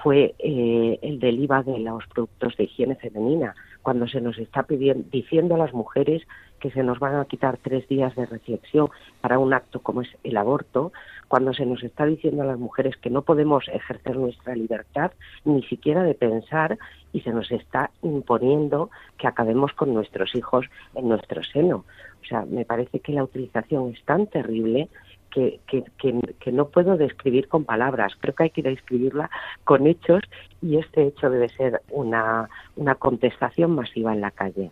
[0.02, 4.64] fue eh, el del IVA de los productos de higiene femenina, cuando se nos está
[4.64, 6.22] pidiendo, diciendo a las mujeres
[6.60, 8.90] que se nos van a quitar tres días de reflexión
[9.20, 10.92] para un acto como es el aborto,
[11.26, 15.12] cuando se nos está diciendo a las mujeres que no podemos ejercer nuestra libertad
[15.44, 16.78] ni siquiera de pensar
[17.12, 21.84] y se nos está imponiendo que acabemos con nuestros hijos en nuestro seno.
[22.22, 24.88] O sea, me parece que la utilización es tan terrible
[25.30, 29.30] que, que, que, no puedo describir con palabras, creo que hay que describirla
[29.64, 30.22] con hechos
[30.60, 34.70] y este hecho debe ser una, una contestación masiva en la calle.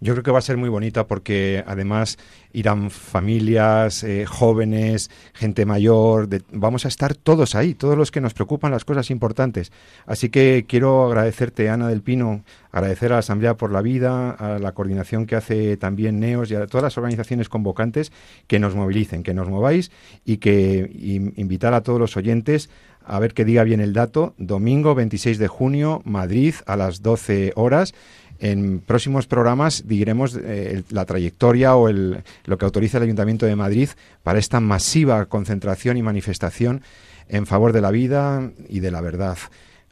[0.00, 2.18] Yo creo que va a ser muy bonita porque además
[2.52, 8.32] irán familias, eh, jóvenes, gente mayor, vamos a estar todos ahí, todos los que nos
[8.32, 9.72] preocupan las cosas importantes.
[10.06, 14.58] Así que quiero agradecerte, Ana del Pino, agradecer a la Asamblea por la Vida, a
[14.58, 18.10] la coordinación que hace también NEOS y a todas las organizaciones convocantes
[18.46, 19.90] que nos movilicen, que nos mováis
[20.24, 20.90] y que
[21.36, 22.70] invitar a todos los oyentes
[23.04, 27.52] a ver que diga bien el dato, domingo 26 de junio, Madrid, a las 12
[27.56, 27.94] horas.
[28.40, 33.54] En próximos programas diremos eh, la trayectoria o el, lo que autoriza el Ayuntamiento de
[33.54, 33.90] Madrid
[34.22, 36.82] para esta masiva concentración y manifestación
[37.28, 39.36] en favor de la vida y de la verdad.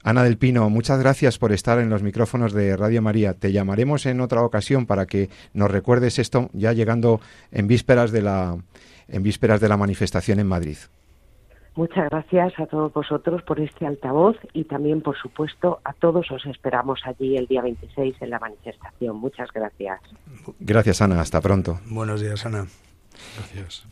[0.02, 3.34] Ana del Pino, muchas gracias por estar en los micrófonos de Radio María.
[3.34, 7.20] Te llamaremos en otra ocasión para que nos recuerdes esto ya llegando
[7.52, 8.56] en vísperas de la
[9.08, 10.76] en vísperas de la manifestación en Madrid.
[11.74, 16.44] Muchas gracias a todos vosotros por este altavoz y también, por supuesto, a todos os
[16.46, 19.16] esperamos allí el día 26 en la manifestación.
[19.16, 20.00] Muchas gracias.
[20.58, 21.20] Gracias, Ana.
[21.20, 21.78] Hasta pronto.
[21.86, 22.66] Buenos días, Ana.
[23.36, 23.86] Gracias.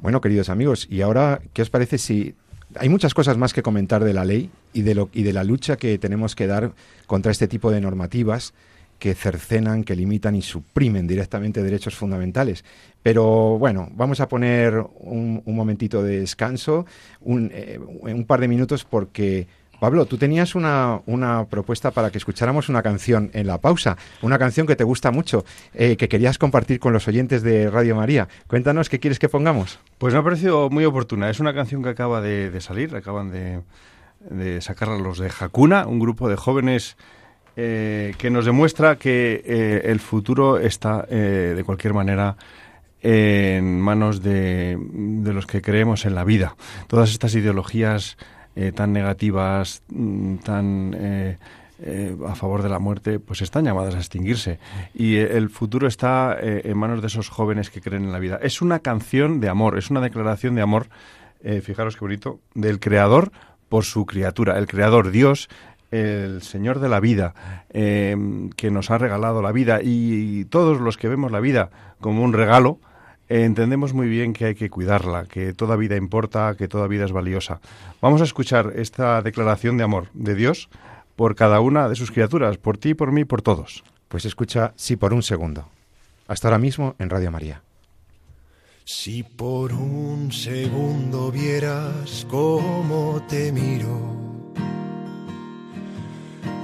[0.00, 2.34] Bueno, queridos amigos, y ahora, ¿qué os parece si
[2.78, 5.44] hay muchas cosas más que comentar de la ley y de, lo, y de la
[5.44, 6.72] lucha que tenemos que dar
[7.06, 8.54] contra este tipo de normativas?
[8.98, 12.64] Que cercenan, que limitan y suprimen directamente derechos fundamentales.
[13.02, 16.86] Pero bueno, vamos a poner un, momentito de descanso,
[17.20, 19.46] un, eh, un, par de minutos, porque
[19.78, 24.38] Pablo, tú tenías una, una, propuesta para que escucháramos una canción en la pausa, una
[24.38, 28.26] canción que te gusta mucho, eh, que querías compartir con los oyentes de Radio María.
[28.46, 29.78] Cuéntanos qué quieres que pongamos.
[29.98, 31.28] Pues me ha parecido muy oportuna.
[31.30, 33.60] Es una canción que acaba de, salir, acaban de,
[34.30, 36.96] de sacarla los de Hakuna, un grupo de jóvenes
[37.58, 42.36] eh, que nos demuestra que eh, el futuro está eh, de cualquier manera
[43.00, 44.76] en manos de,
[45.24, 46.54] los que creemos en la vida.
[46.86, 48.18] Todas estas ideologías
[48.74, 51.38] tan negativas, mm, tan
[52.26, 54.58] a favor de la muerte, pues están llamadas a extinguirse.
[54.94, 58.40] Y el futuro está en manos de esos jóvenes que creen en la vida.
[58.42, 60.88] Es una canción de amor, es una declaración de amor,
[61.62, 63.30] fijaros qué bonito, del Creador
[63.68, 64.58] por su criatura.
[64.58, 65.48] El Creador, Dios,
[65.90, 67.34] el Señor de la vida,
[67.70, 71.70] em, que nos ha regalado la vida y, todos los que vemos la vida
[72.00, 72.78] como un regalo,
[73.28, 77.12] entendemos muy bien que hay que cuidarla, que toda vida importa, que toda vida es
[77.12, 77.60] valiosa.
[78.00, 80.68] Vamos a escuchar esta declaración de amor de Dios
[81.16, 83.82] por cada una de sus criaturas, por ti, por mí, por todos.
[84.08, 85.68] Pues escucha, sí, por un segundo.
[86.28, 87.62] Hasta ahora mismo en Radio María.
[88.84, 94.35] Si por un segundo vieras cómo te miro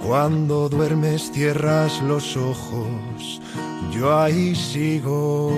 [0.07, 3.41] Cuando duermes cierras los ojos,
[3.93, 5.53] yo ahí sigo.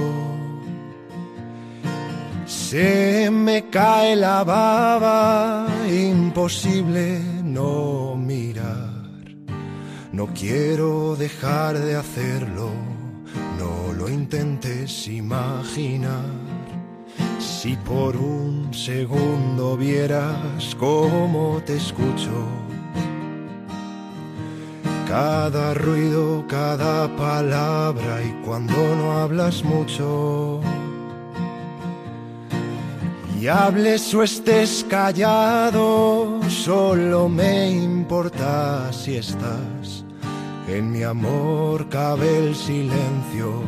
[2.45, 8.91] Se me cae la baba, imposible no mirar.
[10.13, 12.71] No quiero dejar de hacerlo,
[13.59, 16.25] no lo intentes imaginar.
[17.39, 22.64] Si por un segundo vieras cómo te escucho,
[25.09, 30.61] cada ruido, cada palabra y cuando no hablas mucho.
[33.41, 40.05] Y hables o estés callado, solo me importa si estás.
[40.67, 43.63] En mi amor cabe el silencio,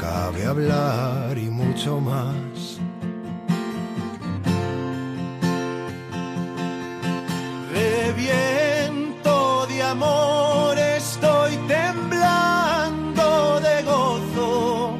[0.00, 2.80] cabe hablar y mucho más.
[9.94, 14.98] Amor estoy temblando de gozo,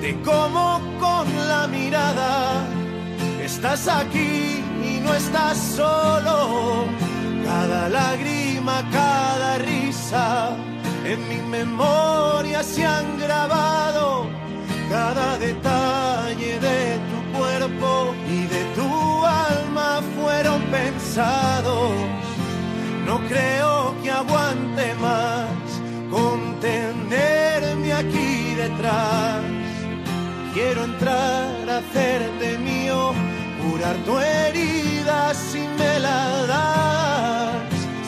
[0.00, 2.64] de cómo con la mirada
[3.42, 6.86] estás aquí y no estás solo.
[7.44, 10.56] Cada lágrima, cada risa,
[11.04, 14.26] en mi memoria se han grabado.
[14.88, 16.80] Cada detalle de
[17.10, 18.90] tu cuerpo y de tu
[19.24, 22.21] alma fueron pensados.
[23.12, 25.50] No creo que aguante más
[26.10, 29.42] contenerme aquí detrás.
[30.54, 33.12] Quiero entrar a hacerte mío
[33.62, 37.52] curar tu herida si me la das.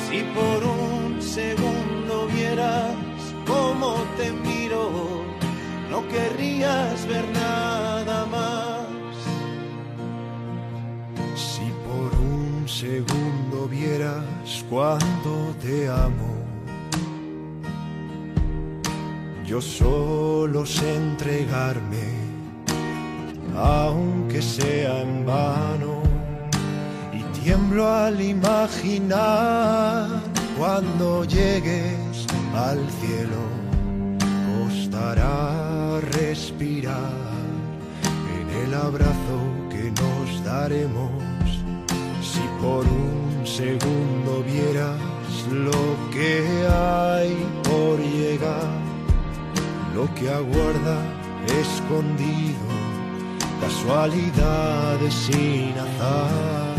[0.09, 2.95] Si por un segundo vieras
[3.47, 5.23] cómo te miro,
[5.91, 8.74] no querrías ver nada más.
[12.65, 16.33] Un segundo vieras cuánto te amo.
[19.45, 22.09] Yo solo sé entregarme
[23.55, 26.03] aunque sea en vano.
[27.13, 30.09] Y tiemblo al imaginar
[30.59, 33.43] cuando llegues al cielo,
[34.49, 37.13] costará respirar
[38.39, 41.24] en el abrazo que nos daremos.
[42.65, 44.99] Por un segundo vieras
[45.51, 45.83] lo
[46.15, 46.33] que
[46.67, 48.73] hay por llegar,
[49.95, 50.99] lo que aguarda
[51.61, 52.75] escondido
[53.61, 56.75] casualidades sin azar.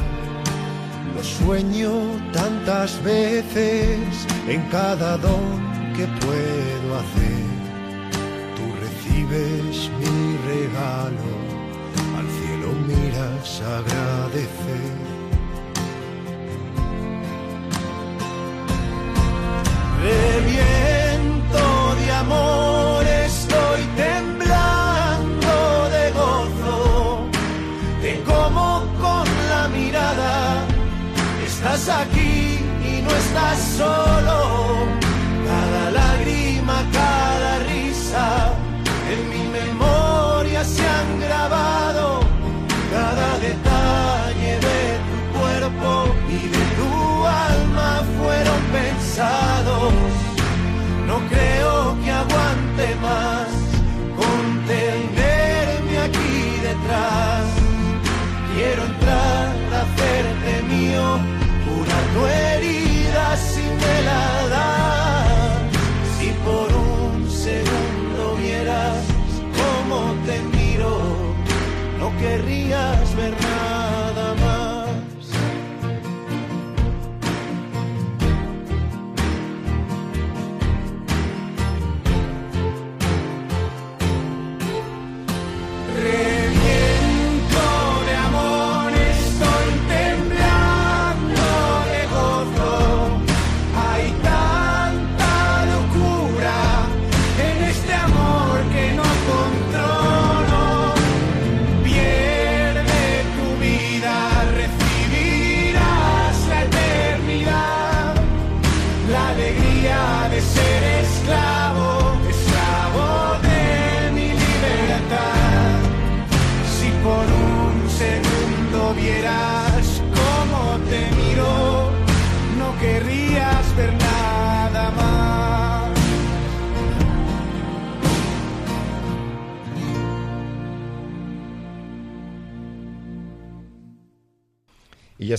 [1.15, 1.91] Lo sueño
[2.33, 5.49] tantas veces en cada don
[5.95, 7.45] que puedo hacer.
[8.57, 11.29] Tú recibes mi regalo,
[12.17, 15.04] al cielo miras agradecer.
[20.05, 25.53] De viento de amor estoy temblando
[25.95, 27.27] de gozo,
[28.03, 30.63] de cómo con la mirada
[31.43, 34.37] estás aquí y no estás solo.
[35.49, 38.53] Cada lágrima, cada risa,
[39.11, 41.84] en mi memoria se han grabado.
[51.07, 53.47] No creo que aguante más
[54.17, 57.45] contenerme aquí detrás.
[58.53, 61.17] Quiero entrar a hacerte mío,
[61.65, 63.95] curar tu herida si me.
[66.19, 68.97] Si por un segundo vieras
[69.55, 70.91] cómo te miro,
[71.99, 73.84] no querrías ver más.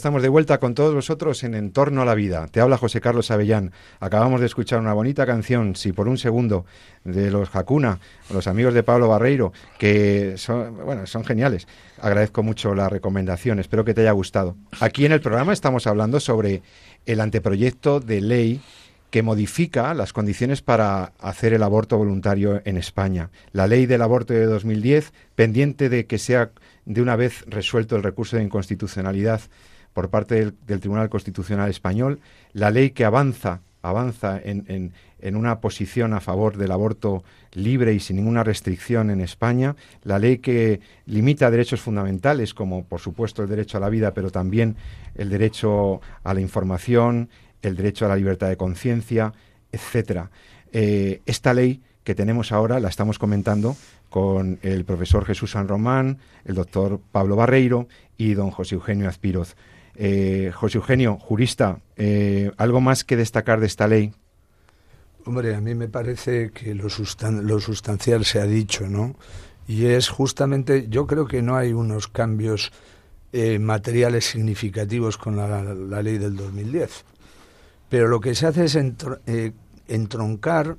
[0.06, 2.46] Estamos de vuelta con todos vosotros en Entorno a la Vida.
[2.46, 3.72] Te habla José Carlos Avellán.
[3.98, 6.64] Acabamos de escuchar una bonita canción, si por un segundo,
[7.02, 7.98] de los Hakuna,
[8.30, 11.66] los amigos de Pablo Barreiro, que son, bueno, son geniales.
[12.00, 14.54] Agradezco mucho la recomendación, espero que te haya gustado.
[14.78, 16.62] Aquí en el programa estamos hablando sobre
[17.04, 18.60] el anteproyecto de ley
[19.10, 23.30] que modifica las condiciones para hacer el aborto voluntario en España.
[23.50, 26.52] La ley del aborto de 2010, pendiente de que sea
[26.84, 29.40] de una vez resuelto el recurso de inconstitucionalidad
[29.96, 32.20] por parte del, Tribunal Constitucional Español,
[32.52, 37.94] la ley que avanza avanza en, en, en, una posición a favor del aborto libre
[37.94, 43.42] y sin ninguna restricción en España, la ley que limita derechos fundamentales, como por supuesto
[43.42, 44.76] el derecho a la vida, pero también
[45.14, 47.30] el derecho a la información,
[47.62, 49.32] el derecho a la libertad de conciencia,
[49.72, 50.30] etcétera.
[50.72, 53.76] Eh, esta ley que tenemos ahora la estamos comentando
[54.10, 57.88] con el profesor Jesús San Román, el doctor Pablo Barreiro
[58.18, 59.56] y don José Eugenio Azpiroz.
[59.98, 64.12] Eh, José Eugenio, jurista, eh, ¿algo más que destacar de esta ley?
[65.24, 69.16] Hombre, a mí me parece que lo, sustan lo sustancial se ha dicho, ¿no?
[69.66, 72.72] Y es justamente, yo creo que no hay unos cambios
[73.32, 77.04] eh, materiales significativos con la, la, ley del 2010.
[77.88, 79.20] Pero lo que se hace es entr
[79.88, 80.76] entroncar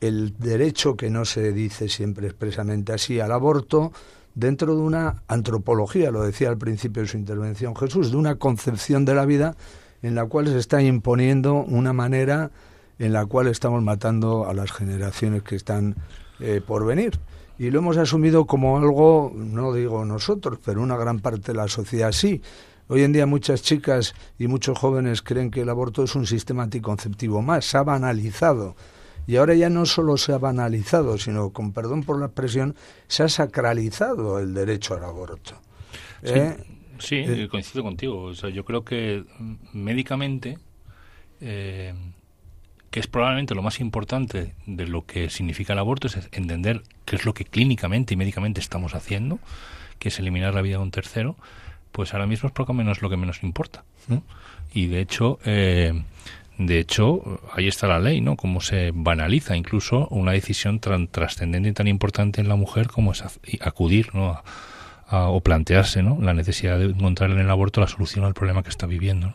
[0.00, 3.92] el derecho, que no se dice siempre expresamente así, al aborto,
[4.40, 9.04] dentro de una antropología, lo decía al principio de su intervención Jesús, de una concepción
[9.04, 9.54] de la vida
[10.02, 12.50] en la cual se está imponiendo una manera
[12.98, 15.94] en la cual estamos matando a las generaciones que están
[16.40, 17.20] eh, por venir.
[17.58, 21.68] Y lo hemos asumido como algo, no digo nosotros, pero una gran parte de la
[21.68, 22.40] sociedad sí.
[22.88, 26.62] Hoy en día muchas chicas y muchos jóvenes creen que el aborto es un sistema
[26.62, 28.74] anticonceptivo más, se ha banalizado.
[29.30, 32.74] Y ahora ya no solo se ha banalizado, sino, con perdón por la expresión,
[33.06, 35.54] se ha sacralizado el derecho al aborto.
[36.24, 36.56] Sí, ¿Eh?
[36.98, 38.22] sí eh, coincido contigo.
[38.24, 39.22] O sea, yo creo que
[39.72, 40.58] médicamente,
[41.40, 41.94] eh,
[42.90, 47.14] que es probablemente lo más importante de lo que significa el aborto, es entender qué
[47.14, 49.38] es lo que clínicamente y médicamente estamos haciendo,
[50.00, 51.36] que es eliminar la vida de un tercero,
[51.92, 53.84] pues ahora mismo es poco menos lo que menos importa.
[54.08, 54.24] ¿no?
[54.74, 56.02] Y de hecho, eh,
[56.66, 58.36] de hecho, ahí está la ley, ¿no?
[58.36, 63.12] Cómo se banaliza incluso una decisión tan trascendente y tan importante en la mujer como
[63.12, 63.24] es
[63.62, 64.28] acudir, ¿no?
[64.28, 64.44] A,
[65.08, 66.18] a, o plantearse, ¿no?
[66.20, 69.34] La necesidad de encontrar en el aborto la solución al problema que está viviendo.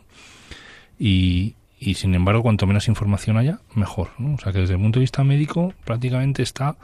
[1.00, 4.12] Y, y sin embargo, cuanto menos información haya, mejor.
[4.20, 4.36] ¿no?
[4.36, 6.76] O sea que desde el punto de vista médico prácticamente está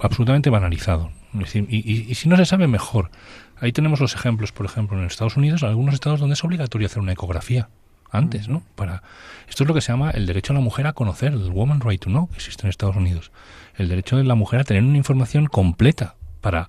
[0.00, 1.12] absolutamente banalizado.
[1.32, 3.10] Y, y, y si no se sabe, mejor.
[3.58, 6.86] Ahí tenemos los ejemplos, por ejemplo, en Estados Unidos, en algunos estados donde es obligatorio
[6.86, 7.70] hacer una ecografía
[8.12, 8.62] antes, ¿no?
[8.76, 9.02] Para
[9.48, 11.80] esto es lo que se llama el derecho a la mujer a conocer, el woman
[11.80, 13.32] right to know, que existe en Estados Unidos,
[13.76, 16.68] el derecho de la mujer a tener una información completa para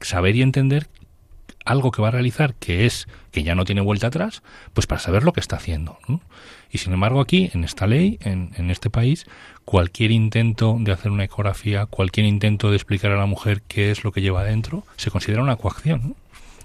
[0.00, 0.88] saber y entender
[1.64, 5.00] algo que va a realizar que es que ya no tiene vuelta atrás, pues para
[5.00, 5.98] saber lo que está haciendo.
[6.08, 6.20] ¿no?
[6.70, 9.26] Y sin embargo aquí, en esta ley, en, en, este país,
[9.64, 14.02] cualquier intento de hacer una ecografía, cualquier intento de explicar a la mujer qué es
[14.02, 16.16] lo que lleva adentro, se considera una coacción.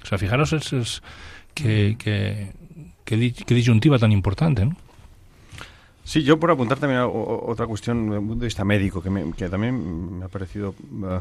[0.03, 1.03] O sea, fijaros es, es
[1.53, 2.53] que,
[3.07, 4.75] qué, disyuntiva tan importante, ¿no?
[6.03, 9.09] Sí, yo por apuntar también a, otra cuestión desde el punto de vista médico, que,
[9.09, 11.19] me, que también me ha parecido uh,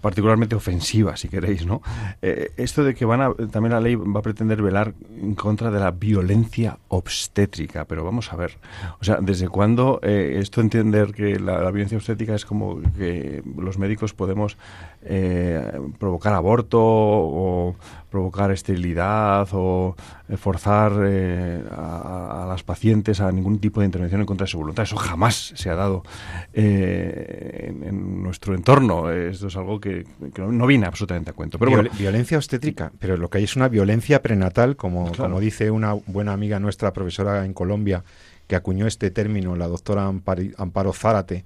[0.00, 1.82] particularmente ofensiva, si queréis, ¿no?
[2.22, 5.70] Eh, esto de que van a, también la ley va a pretender velar en contra
[5.70, 8.58] de la violencia obstétrica, pero vamos a ver,
[9.00, 13.78] o sea, ¿desde cuándo eh, esto entender que la, violencia obstétrica es como que los
[13.78, 14.56] médicos podemos
[15.02, 17.76] eh, provocar aborto o
[18.16, 19.94] provocar esterilidad o
[20.26, 24.50] eh, forzar eh, a, a, las pacientes a ningún tipo de intervención en contra de
[24.50, 24.84] su voluntad.
[24.84, 26.02] Eso jamás se ha dado
[26.54, 29.10] eh, en, en, nuestro entorno.
[29.10, 31.58] Esto es algo que, que no viene absolutamente a cuento.
[31.58, 35.24] Pero Viol bueno, violencia obstétrica, pero lo que hay es una violencia prenatal, como, claro.
[35.24, 38.02] como dice una buena amiga nuestra, profesora en Colombia,
[38.46, 41.44] que acuñó este término, la doctora Amparo, Amparo Zárate,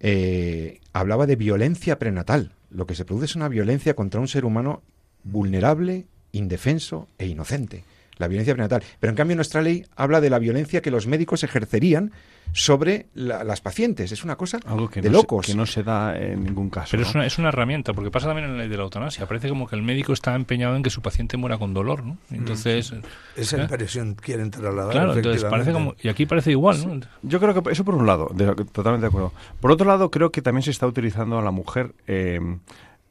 [0.00, 2.50] eh, hablaba de violencia prenatal.
[2.68, 4.82] Lo que se produce es una violencia contra un ser humano
[5.24, 7.84] vulnerable, indefenso e inocente.
[8.18, 8.82] La violencia prenatal.
[9.00, 12.12] Pero en cambio nuestra ley habla de la violencia que los médicos ejercerían
[12.52, 14.12] sobre la, las pacientes.
[14.12, 15.46] Es una cosa Algo que de no locos.
[15.46, 16.90] Se, que no se da en ningún caso.
[16.90, 17.08] Pero ¿no?
[17.08, 19.26] es, una, es, una, herramienta, porque pasa también en la ley de la eutanasia.
[19.26, 22.18] Parece como que el médico está empeñado en que su paciente muera con dolor, ¿no?
[22.30, 22.92] Entonces...
[22.92, 23.00] Mm.
[23.36, 23.62] Esa ¿eh?
[23.62, 24.92] impresión quieren trasladar.
[24.92, 25.94] Claro, entonces parece como...
[26.02, 27.06] Y aquí parece igual, ¿no?
[27.22, 29.32] Yo creo que eso por un lado, de, totalmente de acuerdo.
[29.60, 31.94] Por otro lado, creo que también se está utilizando a la mujer...
[32.06, 32.40] Eh,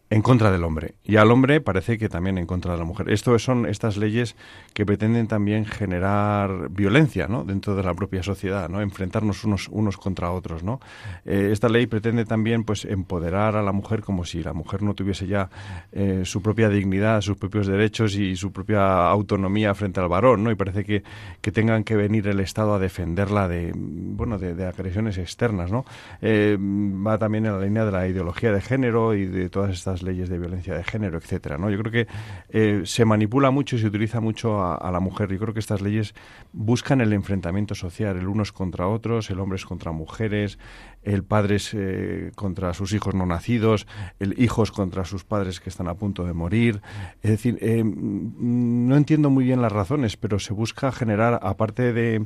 [0.10, 3.10] en contra del hombre y al hombre parece que también en contra de la mujer.
[3.12, 4.36] Esto son estas leyes
[4.74, 7.44] que pretenden también generar violencia, ¿no?
[7.44, 8.82] Dentro de la propia sociedad, ¿no?
[8.82, 10.80] Enfrentarnos unos unos contra otros, ¿no?
[11.26, 14.94] Eh, esta ley pretende también, pues, empoderar a la mujer como si la mujer no
[14.94, 15.50] tuviese ya
[15.92, 20.52] eh, su propia dignidad, sus propios derechos y su propia autonomía frente al varón, ¿no?
[20.52, 21.04] Y parece que,
[21.42, 25.86] que tengan que venir el Estado a defenderla de, bueno, de, agresiones externas, ¿no?
[26.22, 29.99] Eh, va también en la línea de la ideología de género y de todas estas
[30.04, 31.70] leyes de violencia de género, etcétera, ¿no?
[31.70, 32.08] Yo creo que
[32.50, 35.32] eh, se manipula mucho y se utiliza mucho a, la mujer.
[35.32, 36.14] Yo creo que estas leyes
[36.54, 40.58] buscan el enfrentamiento social, el unos contra otros, el hombres contra mujeres,
[41.04, 43.88] el padres eh, contra sus hijos no nacidos,
[44.20, 46.82] el hijos contra sus padres que están a punto de morir.
[47.22, 52.26] Es decir, eh, no entiendo muy bien las razones, pero se busca generar, aparte de,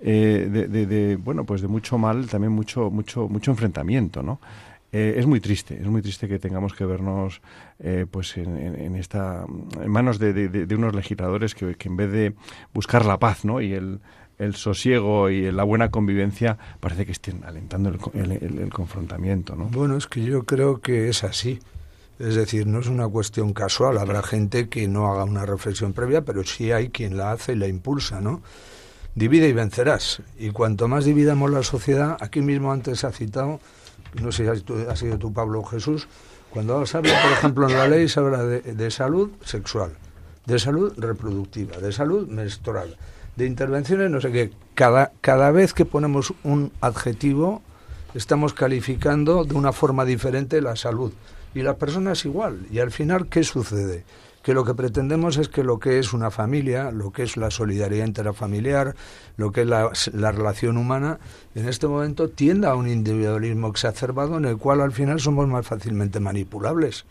[0.00, 4.40] eh, de, de, de bueno, pues de mucho mal, también mucho, mucho, mucho enfrentamiento, ¿no?
[4.96, 7.42] Eh, es muy triste, es muy triste que tengamos que vernos
[7.80, 9.44] eh, pues en, esta
[9.82, 12.34] en manos de unos legisladores que, que, en vez de
[12.72, 13.60] buscar la paz ¿no?
[13.60, 13.98] y el,
[14.38, 19.56] el sosiego y la buena convivencia parece que estén alentando el, el, el, confrontamiento.
[19.56, 19.64] ¿no?
[19.64, 21.58] Bueno, es que yo creo que es así.
[22.20, 23.98] Es decir, no es una cuestión casual.
[23.98, 27.56] Habrá gente que no haga una reflexión previa, pero sí hay quien la hace y
[27.56, 28.42] la impulsa, ¿no?
[29.16, 30.22] Divide y vencerás.
[30.38, 33.58] Y cuanto más dividamos la sociedad, aquí mismo antes se ha citado
[34.20, 36.08] no sé si ha sido tú, Pablo Jesús,
[36.50, 39.92] cuando se habla, por ejemplo, en la ley se habla de, de, salud sexual,
[40.46, 42.96] de salud reproductiva, de salud menstrual,
[43.36, 44.52] de intervenciones, no sé qué.
[44.74, 47.62] Cada, cada vez que ponemos un adjetivo,
[48.14, 51.12] estamos calificando de una forma diferente la salud.
[51.54, 52.66] Y la persona es igual.
[52.70, 54.04] Y al final, ¿qué sucede?
[54.44, 57.50] Que lo que pretendemos es que lo que es una familia, lo que es la
[57.50, 58.94] solidaridad interfamiliar,
[59.38, 61.18] lo que es la, la, relación humana,
[61.54, 65.66] en este momento tienda a un individualismo exacerbado en el cual al final somos más
[65.66, 67.06] fácilmente manipulables.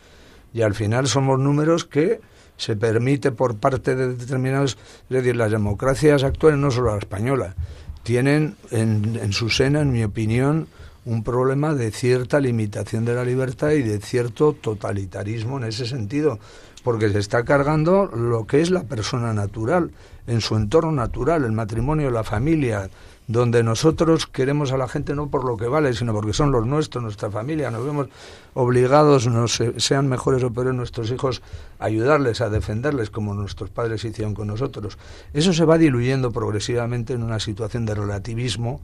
[0.54, 2.22] Y al final somos números que
[2.56, 4.78] se permite por parte de determinados,
[5.10, 7.56] es decir, las democracias actuales, no solo la española,
[8.04, 10.68] tienen en, en su seno, en mi opinión,
[11.06, 16.40] un problema de cierta limitación de la libertad y de cierto totalitarismo en ese sentido
[16.84, 19.92] porque se está cargando lo que es la persona natural,
[20.28, 22.90] en su entorno natural, el matrimonio, la familia,
[23.28, 26.66] donde nosotros queremos a la gente no por lo que vale, sino porque son los
[26.66, 28.10] nuestros, nuestra familia, nos vemos
[28.54, 31.42] obligados, nos, sean mejores o peores nuestros hijos,
[31.80, 34.98] a ayudarles, a defenderles como nuestros padres hicieron con nosotros.
[35.34, 38.82] Eso se va diluyendo progresivamente en una situación de relativismo,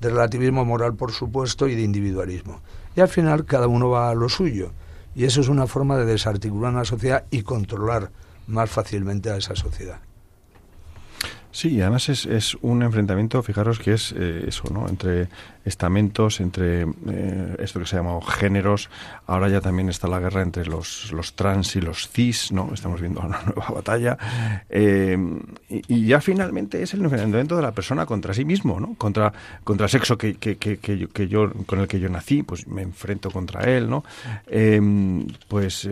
[0.00, 2.60] de relativismo moral, por supuesto, y de individualismo.
[2.94, 4.70] Y al final cada uno va a lo suyo.
[5.14, 8.10] Y eso es una forma de desarticular una sociedad y controlar
[8.46, 10.00] más fácilmente a esa sociedad.
[11.52, 14.88] Sí, y además es, es, un enfrentamiento, fijaros que es eh, eso, ¿no?
[14.88, 15.28] Entre
[15.64, 18.88] estamentos, entre eh, esto que se llama géneros.
[19.26, 22.70] Ahora ya también está la guerra entre los, los trans y los cis, ¿no?
[22.72, 24.16] Estamos viendo una nueva batalla.
[24.68, 25.18] Eh,
[25.68, 28.94] y, ya finalmente es el enfrentamiento de la persona contra sí mismo, ¿no?
[28.94, 29.32] Contra,
[29.64, 32.44] contra el sexo que, que, que, que, yo, que yo, con el que yo nací,
[32.44, 34.04] pues me enfrento contra él, ¿no?
[35.48, 35.84] pues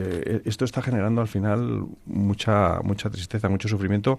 [0.44, 4.18] esto está generando al final mucha, mucha tristeza, mucho sufrimiento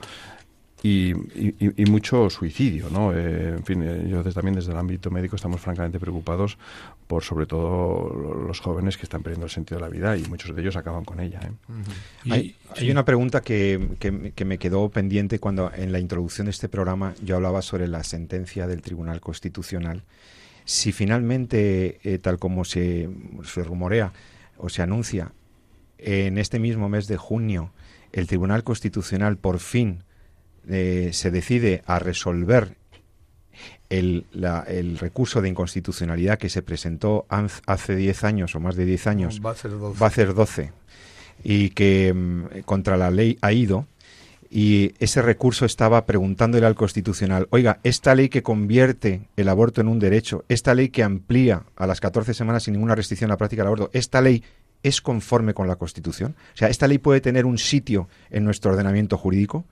[0.82, 3.12] y, y, y, mucho suicidio, ¿no?
[3.14, 6.58] Eh, en fin, eh, yo desde, también desde el ámbito médico estamos francamente preocupados
[7.06, 8.14] por sobre todo
[8.48, 11.04] los jóvenes que están perdiendo el sentido de la vida y muchos de ellos acaban
[11.04, 11.42] con ella.
[11.44, 11.52] ¿eh?
[11.68, 12.34] Uh -huh.
[12.34, 16.52] hay, hay, una pregunta que, que, que, me quedó pendiente cuando en la introducción de
[16.52, 20.04] este programa yo hablaba sobre la sentencia del Tribunal Constitucional.
[20.64, 23.10] Si finalmente, eh, tal como se,
[23.44, 24.14] se rumorea
[24.58, 25.34] o se anuncia,
[25.98, 27.72] en este mismo mes de junio,
[28.14, 30.04] el Tribunal Constitucional por fin
[30.70, 32.76] eh, se decide a resolver
[33.90, 38.86] el, la, el, recurso de inconstitucionalidad que se presentó hace 10 años o más de
[38.86, 40.72] 10 años, va a ser 12, va a ser 12
[41.44, 43.88] y que mm, contra la ley ha ido
[44.52, 49.88] y ese recurso estaba preguntándole al constitucional, oiga, esta ley que convierte el aborto en
[49.88, 53.62] un derecho, esta ley que amplía a las 14 semanas sin ninguna restricción la práctica
[53.62, 54.44] del aborto, esta ley
[54.82, 56.36] es conforme con la Constitución?
[56.54, 59.66] O sea, ¿esta ley puede tener un sitio en nuestro ordenamiento jurídico?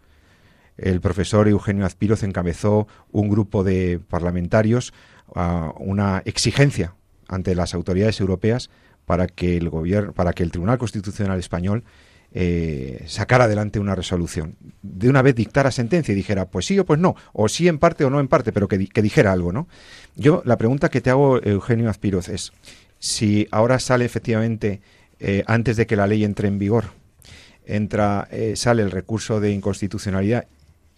[0.77, 4.93] El profesor Eugenio Azpiroz encabezó un grupo de parlamentarios
[5.35, 6.95] uh, una exigencia
[7.27, 8.69] ante las autoridades europeas
[9.05, 11.83] para que el gobierno, para que el Tribunal Constitucional español
[12.33, 14.57] eh, sacara adelante una resolución.
[14.81, 17.79] De una vez dictara sentencia y dijera, pues sí o pues no, o sí en
[17.79, 19.67] parte o no en parte, pero que, que dijera algo, ¿no?
[20.15, 22.51] Yo, la pregunta que te hago, Eugenio Azpiroz, es
[22.99, 24.81] si ahora sale efectivamente,
[25.19, 26.85] eh, antes de que la ley entre en vigor,
[27.65, 30.47] entra, eh, sale el recurso de inconstitucionalidad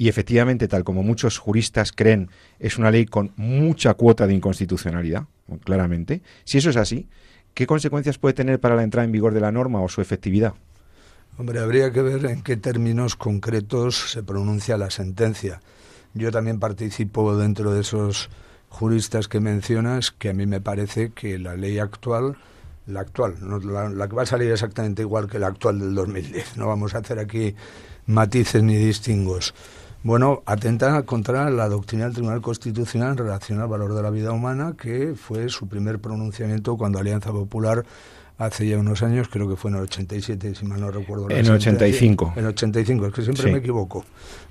[0.01, 5.25] y efectivamente, tal como muchos juristas creen, es una ley con mucha cuota de inconstitucionalidad,
[5.65, 6.21] claramente.
[6.45, 7.09] Si eso es así,
[7.53, 10.53] ¿qué consecuencias puede tener para la entrada en vigor de la norma o su efectividad?
[11.37, 15.59] Hombre, habría que ver en qué términos concretos se pronuncia la sentencia.
[16.13, 18.29] Yo también participo dentro de esos
[18.69, 22.37] juristas que mencionas, que a mí me parece que la ley actual,
[22.87, 25.93] la actual, no, la, la que va a salir exactamente igual que la actual del
[25.93, 27.53] 2010, no vamos a hacer aquí
[28.05, 29.53] matices ni distingos.
[30.01, 34.31] Bueno, atenta contra la doctrina del Tribunal Constitucional en relación al valor de la vida
[34.31, 37.85] humana, que fue su primer pronunciamiento cuando Alianza Popular
[38.37, 41.29] hace ya unos años, creo que fue en el 87, si mal no recuerdo.
[41.29, 41.73] En el sentencia.
[41.73, 42.33] 85.
[42.37, 43.51] En el 85, es que siempre Sí.
[43.51, 44.05] me equivoco.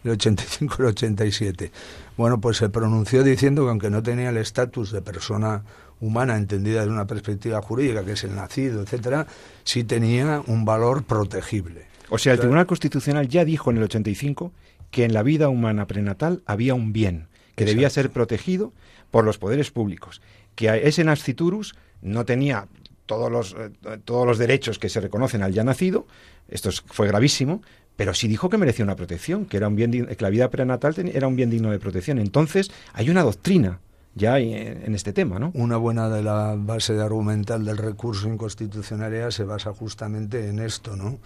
[0.05, 1.73] El 85 y el 87.
[2.19, 5.63] Bueno, pues se pronunció diciendo que aunque no tenía el estatus de persona
[6.03, 9.27] humana entendida desde una perspectiva jurídica, que es el nacido, etcétera,
[9.65, 11.87] sí tenía un valor protegible.
[12.11, 12.41] O sea, el.
[12.41, 14.53] Tribunal Constitucional ya dijo en el 85
[14.91, 18.73] que en la vida humana prenatal había un bien que debía ser protegido
[19.11, 20.21] por los poderes públicos,
[20.55, 22.69] que ese nasciturus no tenía
[23.07, 23.71] todos los, eh,
[24.05, 26.07] todos los derechos que se reconocen al ya nacido,
[26.49, 27.63] esto es- fue gravísimo,
[27.97, 30.95] pero sí dijo que merecía una protección, que, era un bien, que la vida prenatal
[30.95, 32.19] ten- era un bien digno de protección.
[32.19, 33.81] Entonces, hay una doctrina
[34.15, 35.51] ya en, este tema, ¿no?
[35.55, 40.59] Una buena de la base de argumental del recurso de inconstitucionalidad se basa justamente en
[40.61, 41.19] esto, ¿no?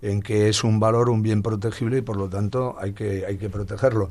[0.00, 3.36] En que es un valor, un bien protegible y por lo tanto hay que, hay
[3.36, 4.10] que protegerlo.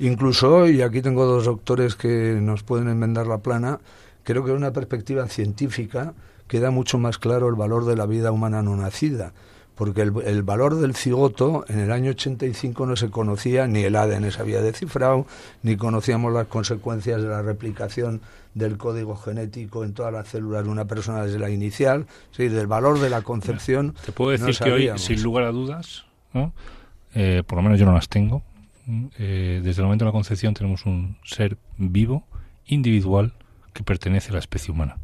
[0.00, 3.80] Incluso, y aquí tengo dos doctores que nos pueden enmendar la plana,
[4.24, 6.14] creo que una perspectiva científica
[6.48, 9.32] queda mucho más claro el valor de la vida humana no nacida.
[9.78, 13.94] Porque el, el valor del cigoto en el año 85 no se conocía, ni el
[13.94, 15.24] ADN se había descifrado,
[15.62, 18.20] ni conocíamos las consecuencias de la replicación
[18.54, 22.06] del código genético en todas las células de una persona desde la inicial.
[22.32, 23.94] Sí, del valor de la concepción.
[24.04, 26.04] Te puedo decir no que hoy, sin lugar a dudas,
[26.34, 26.52] ¿no?
[27.14, 28.42] Eh, por lo menos yo no las tengo,
[29.18, 32.26] eh, desde el momento de la concepción tenemos un ser vivo,
[32.66, 33.32] individual,
[33.72, 34.98] que pertenece a la especie humana.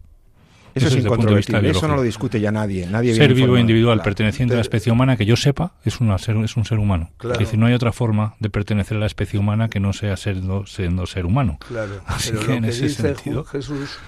[0.74, 2.86] Eso, es incontrovertible, eso no lo discute ya nadie.
[2.86, 3.60] nadie ser vivo informado.
[3.60, 4.04] individual Claro.
[4.04, 7.10] perteneciente a la especie humana que yo sepa es, una ser, es un ser humano.
[7.16, 7.34] Claro.
[7.34, 10.16] Es decir, no hay otra forma de pertenecer a la especie humana que no sea
[10.16, 11.58] siendo, siendo ser humano.
[11.68, 13.98] Claro, Así pero que lo en que ese dice sentido- Jesús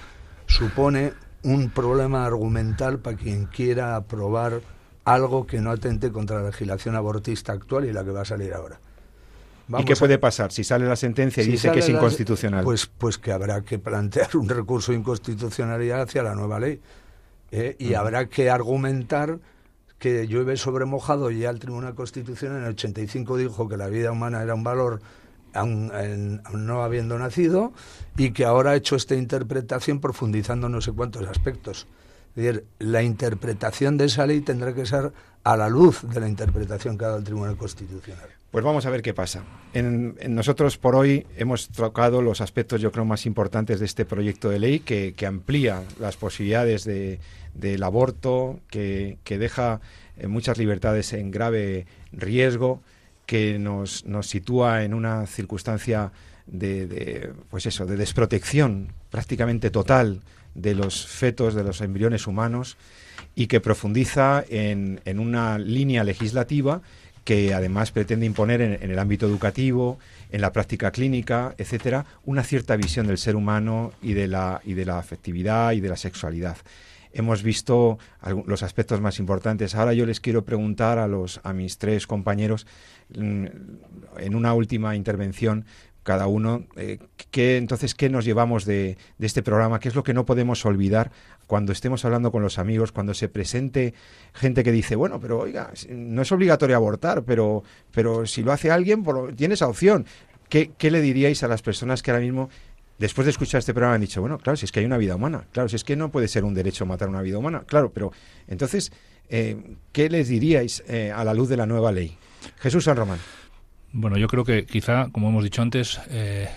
[0.45, 1.13] supone
[1.43, 4.61] un problema argumental para quien quiera aprobar
[5.05, 8.53] algo que no atente contra la legislación abortista actual y la que va a salir
[8.53, 8.79] ahora.
[9.77, 12.63] ¿Y qué puede pasar si sale la sentencia y si dice que es la- inconstitucional?
[12.63, 16.79] Pues, pues que habrá que plantear un recurso de inconstitucionalidad hacia la nueva ley.
[17.51, 17.75] ¿eh?
[17.79, 19.39] Y habrá que argumentar
[19.99, 23.87] que llueve sobre mojado y ya el Tribunal Constitucional en el 85 dijo que la
[23.87, 25.01] vida humana era un valor
[25.53, 27.73] aun, en- aun no habiendo nacido
[28.15, 31.87] y que ahora ha hecho esta interpretación profundizando no sé cuántos aspectos.
[32.35, 35.11] Es decir, la interpretación de esa ley tendrá que ser
[35.43, 38.29] a la luz de la interpretación que ha dado el Tribunal Constitucional.
[38.57, 39.43] Pues vamos a ver qué pasa.
[39.75, 44.57] Nosotros por hoy hemos tocado los aspectos, yo creo, más importantes de este proyecto de
[44.57, 47.19] ley que, amplía las posibilidades de,
[47.53, 49.79] del aborto, que, deja
[50.17, 52.81] eh, muchas libertades en grave riesgo,
[53.27, 56.11] que nos, sitúa en una circunstancia
[56.47, 60.21] de, pues eso, de desprotección prácticamente total
[60.55, 62.75] de los fetos, de los embriones humanos,
[63.35, 66.81] y que profundiza en una línea legislativa
[67.27, 69.99] que además pretende imponer en, el ámbito educativo,
[70.31, 74.75] en la práctica clínica, etcétera, una cierta visión del ser humano y de la, y
[74.75, 76.55] de la afectividad y de la sexualidad.
[77.11, 77.99] Hemos visto
[78.45, 79.75] los aspectos más importantes.
[79.75, 82.65] Ahora yo les quiero preguntar a, los, a mis tres compañeros,
[83.17, 83.45] mm,
[84.19, 85.65] en una última intervención,
[86.07, 86.99] cada uno, eh,
[87.31, 89.81] ¿qué, entonces, ¿qué nos llevamos de, de este programa?
[89.81, 91.11] ¿Qué es lo que no podemos olvidar
[91.47, 93.93] cuando estemos hablando con los amigos, cuando se presente
[94.33, 98.71] gente que dice, bueno, pero oiga, no es obligatorio abortar, pero, pero si lo hace
[98.71, 100.05] alguien, por tiene esa opción.
[100.47, 102.49] ¿Qué, ¿Qué le diríais a las personas que ahora mismo,
[102.99, 105.17] después de escuchar este programa, han dicho, bueno, claro, si es que hay una vida
[105.17, 107.91] humana, claro, si es que no puede ser un derecho matar una vida humana, claro,
[107.93, 108.13] pero
[108.47, 108.93] entonces,
[109.27, 112.17] eh, ¿qué les diríais eh, a la luz de la nueva ley?
[112.59, 113.19] Jesús San Román.
[113.91, 116.49] Bueno, yo creo que quizá, como hemos dicho antes, eh,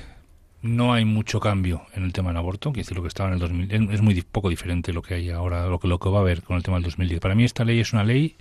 [0.62, 3.34] no hay mucho cambio en el tema del aborto, que decir lo que estaba en
[3.34, 6.18] el 2000, es, muy poco diferente lo que hay ahora, lo que, lo que va
[6.18, 7.20] a haber con el tema del 2010.
[7.20, 8.36] Para mí esta ley es una ley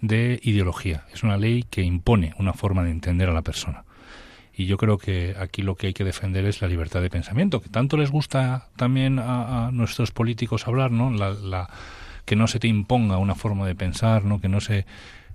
[0.00, 3.84] de ideología, es una ley que impone una forma de entender a la persona.
[4.54, 7.60] Y yo creo que aquí lo que hay que defender es la libertad de pensamiento,
[7.62, 11.10] que tanto les gusta también a, a nuestros políticos hablar, ¿no?
[11.10, 11.70] La, la-
[12.24, 14.40] que no se te imponga una forma de pensar, ¿no?
[14.40, 14.86] Que no se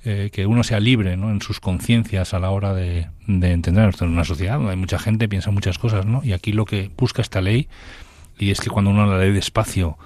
[0.05, 1.31] eh, que uno sea libre ¿no?
[1.31, 4.77] en sus conciencias a la hora de, de entender esto en una sociedad donde hay
[4.77, 7.67] mucha gente piensa muchas cosas no y aquí lo que busca esta ley
[8.37, 9.97] y es que cuando uno la lee despacio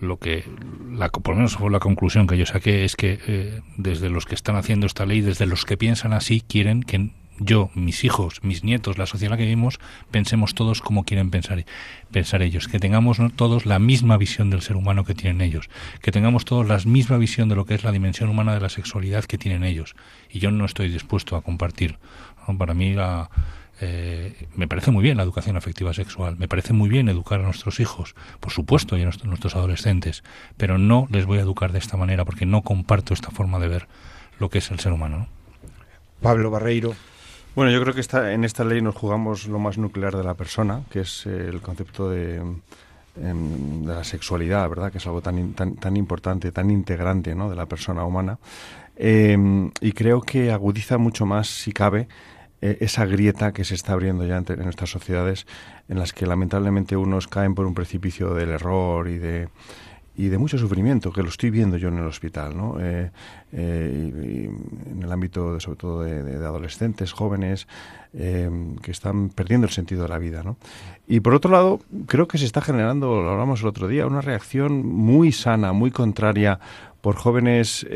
[0.00, 0.44] lo que
[0.90, 4.26] la, por lo menos fue la conclusión que yo saqué es que eh, desde los
[4.26, 8.42] que están haciendo esta ley desde los que piensan así quieren que yo, mis hijos,
[8.42, 9.78] mis nietos, la sociedad en la que vivimos,
[10.10, 11.64] pensemos todos como quieren pensar,
[12.10, 15.68] pensar ellos, que tengamos todos la misma visión del ser humano que tienen ellos,
[16.00, 18.68] que tengamos todos la misma visión de lo que es la dimensión humana de la
[18.68, 19.96] sexualidad que tienen ellos.
[20.30, 21.98] Y yo no estoy dispuesto a compartir.
[22.58, 23.28] Para mí la,
[23.80, 27.42] eh, me parece muy bien la educación afectiva sexual, me parece muy bien educar a
[27.42, 30.24] nuestros hijos, por supuesto, y a nuestros, nuestros adolescentes,
[30.56, 33.68] pero no les voy a educar de esta manera porque no comparto esta forma de
[33.68, 33.88] ver
[34.38, 35.18] lo que es el ser humano.
[35.18, 35.28] ¿no?
[36.22, 36.94] Pablo Barreiro.
[37.56, 40.34] Bueno, yo creo que esta, en esta ley nos jugamos lo más nuclear de la
[40.34, 42.60] persona, que es eh, el concepto de, em,
[43.82, 44.92] de, la sexualidad, ¿verdad?
[44.92, 47.48] Que es algo tan, tan, tan importante, tan integrante ¿no?
[47.48, 48.38] de la persona humana.
[48.94, 52.08] Em, y creo que agudiza mucho más, si cabe,
[52.60, 55.46] eh, esa grieta que se está abriendo ya en nuestras sociedades,
[55.88, 59.48] en las que lamentablemente unos caen por un precipicio del error y de
[60.16, 62.76] y de mucho sufrimiento, que lo estoy viendo yo en el hospital, ¿no?
[62.80, 63.10] Eh,
[63.52, 64.50] eh,
[64.90, 67.68] en el ámbito, sobre todo, de, adolescentes, jóvenes,
[68.14, 68.50] eh,
[68.82, 70.56] que están perdiendo el sentido de la vida, ¿no?
[71.06, 74.22] Y por otro lado, creo que se está generando, lo hablamos el otro día, una
[74.22, 76.58] reacción muy sana, muy contraria
[77.02, 77.86] por jóvenes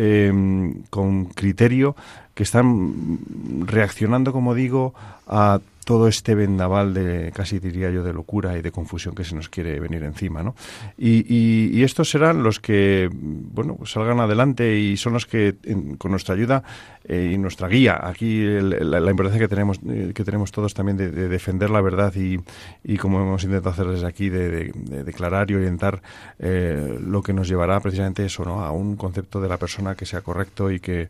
[0.91, 1.97] con criterio
[2.35, 3.19] que están
[3.67, 4.95] reaccionando, como digo,
[5.27, 5.61] a
[5.91, 9.49] todo este vendaval de, casi diría yo, de locura y de confusión que se nos
[9.49, 10.55] quiere venir encima, ¿no?
[10.97, 15.57] Y, estos serán los que, bueno, salgan adelante y son los que,
[15.99, 16.63] con nuestra ayuda
[17.03, 21.11] eh, y nuestra guía, aquí la, importancia que tenemos, eh, que tenemos todos también de,
[21.11, 24.71] defender la verdad y, como hemos intentado hacer desde aquí, de,
[25.05, 26.03] declarar y orientar
[26.39, 28.63] eh, lo que nos llevará precisamente eso, ¿no?
[28.63, 31.09] A un concepto de la persona que sea correcto y que,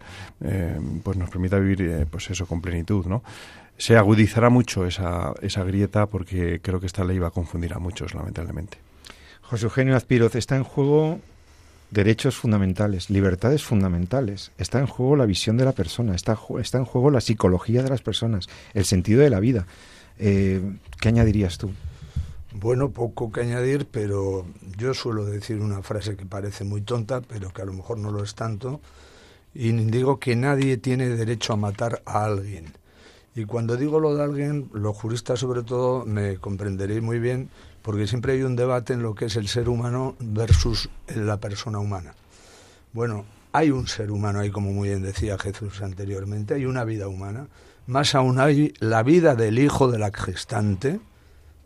[1.03, 3.23] pues nos permita vivir, pues eso, con plenitud, ¿no?
[3.81, 7.79] Se agudizará mucho esa, esa grieta porque creo que esta ley va a confundir a
[7.79, 8.77] muchos, lamentablemente.
[9.41, 11.19] José Eugenio Azpiroz, está en juego
[11.91, 16.85] derechos fundamentales, libertades fundamentales, está en juego la visión de la persona, está, está en
[16.85, 19.67] juego la psicología de las personas, el sentido de la vida.
[20.19, 20.61] Eh,
[21.01, 21.71] ¿Qué añadirías tú?
[22.53, 24.45] Bueno, poco que añadir, pero
[24.77, 28.11] yo suelo decir una frase que parece muy tonta, pero que a lo mejor no
[28.11, 28.83] lo es tanto,
[29.55, 32.79] y digo que nadie tiene derecho a matar a alguien
[33.35, 37.49] y cuando digo lo de alguien, los juristas sobre todo me comprenderéis muy bien,
[37.83, 41.79] porque siempre hay un debate en lo que es el ser humano versus la persona
[41.79, 42.15] humana.
[42.93, 47.09] Bueno, hay un ser humano ahí, como muy bien decía Jesús anteriormente, hay una vida
[47.09, 47.47] humana.
[47.87, 51.01] Más aún hay la vida del hijo de la gestante,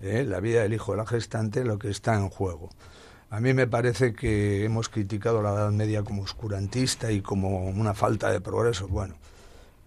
[0.01, 0.25] ¿eh?
[0.25, 2.71] la vida del hijo de la gestante, lo que está en juego.
[3.31, 7.95] A mí me parece que hemos criticado la Edad Media como oscurantista y como una
[7.95, 8.87] falta de progreso.
[8.87, 9.17] Bueno,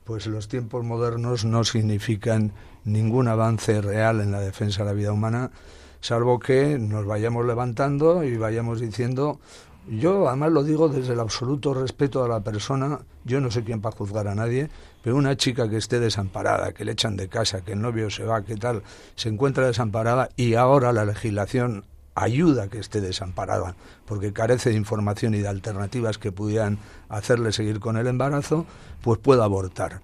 [0.08, 2.53] pues los tiempos modernos no significan
[2.86, 5.51] ningún avance real en la defensa de la vida humana,
[5.99, 9.41] salvo que nos vayamos levantando y vayamos diciendo,
[9.89, 13.82] yo además lo digo desde el absoluto respeto a la persona, yo no sé quién
[13.82, 14.70] para juzgar a nadie,
[15.03, 18.24] pero una chica que esté desamparada, que le echan de casa, que el novio se
[18.24, 18.84] va, que tal,
[19.16, 21.84] se encuentra desamparada y ahora la legislación
[22.18, 27.80] ayuda que esté desamparada, porque carece de información y de alternativas que pudieran hacerle seguir
[27.80, 28.65] con el embarazo,
[29.01, 30.01] pues pueda abortar.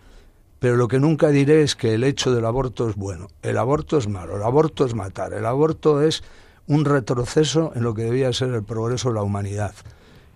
[0.59, 3.27] Pero lo que nunca diré es que el hecho del aborto es bueno.
[3.41, 6.23] El aborto es malo, el aborto es matar, el aborto es
[6.67, 9.73] un retroceso en lo que debía ser el progreso de la humanidad.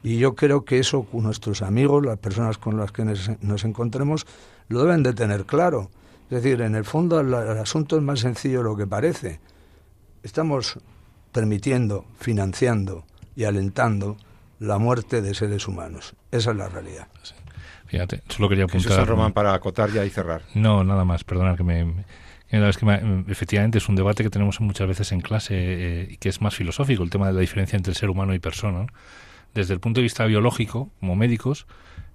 [0.03, 4.25] Y yo creo que eso nuestros amigos, las personas con las que nos encontremos,
[4.67, 5.91] lo deben de tener claro.
[6.29, 9.39] Es decir, en el fondo el asunto es más sencillo de lo que parece.
[10.23, 10.79] Estamos
[11.31, 13.05] permitiendo, financiando
[13.35, 14.17] y alentando
[14.59, 16.15] la muerte de seres humanos.
[16.31, 17.07] Esa es la realidad.
[17.87, 19.07] Fíjate, solo quería apuntar.
[19.07, 20.41] Román, para acotar ya y cerrar.
[20.53, 22.05] No, nada más, perdonad que me.
[22.49, 26.29] es que efectivamente es un debate que tenemos muchas veces en clase eh, y que
[26.29, 28.87] es más filosófico, el tema de la diferencia entre ser humano y persona.
[29.53, 31.65] Desde el punto de vista biológico, como médicos,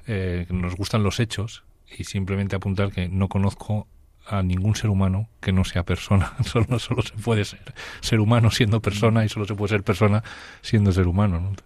[0.06, 1.64] eh, nos gustan los hechos
[1.96, 3.86] y simplemente apuntar que no conozco
[4.26, 6.32] a ningún ser humano que no sea persona.
[6.44, 10.22] Solo, solo se puede ser ser humano siendo persona y solo se puede ser persona
[10.62, 11.40] siendo ser humano.
[11.40, 11.56] ¿no?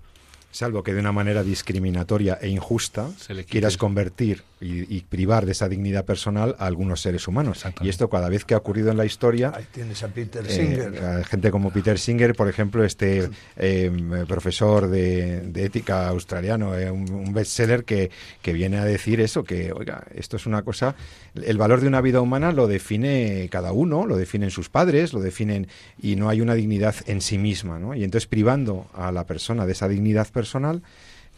[0.56, 3.10] salvo que de una manera discriminatoria e injusta
[3.46, 7.64] quieras convertir y, privar de esa dignidad personal a algunos seres humanos.
[7.82, 9.52] Y esto cada vez que ha ocurrido en la historia...
[9.54, 11.24] Ahí tienes a Peter eh, Singer.
[11.26, 17.84] gente como Peter Singer, por ejemplo, este eh, profesor de, ética australiano, eh, un, bestseller
[17.84, 20.94] que, que viene a decir eso, que, oiga, esto es una cosa...
[21.34, 25.20] El valor de una vida humana lo define cada uno, lo definen sus padres, lo
[25.20, 25.68] definen...
[26.00, 27.94] Y no hay una dignidad en sí misma, ¿no?
[27.94, 30.82] Y entonces privando a la persona de esa dignidad personal,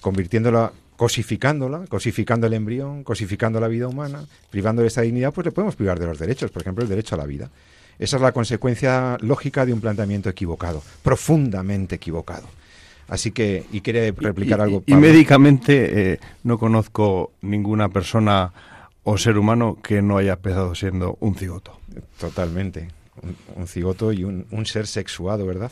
[0.00, 5.52] convirtiéndola cosificándola, cosificando el embrión, cosificando la vida humana, privando de esa dignidad, pues le
[5.52, 7.48] podemos privar de los derechos, por ejemplo, el derecho a la vida.
[8.00, 12.48] Esa es la consecuencia lógica de un planteamiento equivocado, profundamente equivocado.
[13.06, 14.82] Así que, y quiere replicar algo.
[14.86, 18.52] Y, médicamente eh, no conozco ninguna persona
[19.04, 21.78] o ser humano que no haya empezado siendo un cigoto.
[22.18, 22.88] Totalmente.
[23.22, 25.70] Un, un cigoto y un, un ser sexuado, ¿verdad?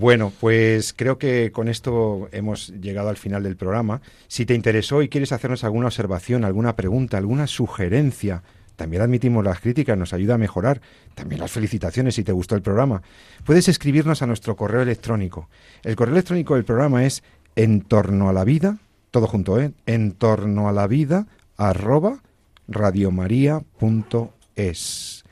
[0.00, 4.00] Bueno, pues creo que con esto hemos llegado al final del programa.
[4.28, 8.42] Si te interesó y quieres hacernos alguna observación, alguna pregunta, alguna sugerencia,
[8.76, 10.80] también admitimos las críticas, nos ayuda a mejorar.
[11.14, 13.02] También las felicitaciones si te gustó el programa.
[13.44, 15.50] Puedes escribirnos a nuestro correo electrónico.
[15.82, 17.22] El correo electrónico del programa es
[17.54, 18.78] en torno a la vida,
[19.10, 19.72] todo junto, ¿eh?
[19.84, 21.26] En torno a la vida,
[21.58, 22.22] arroba
[22.68, 25.24] radiomaria.es.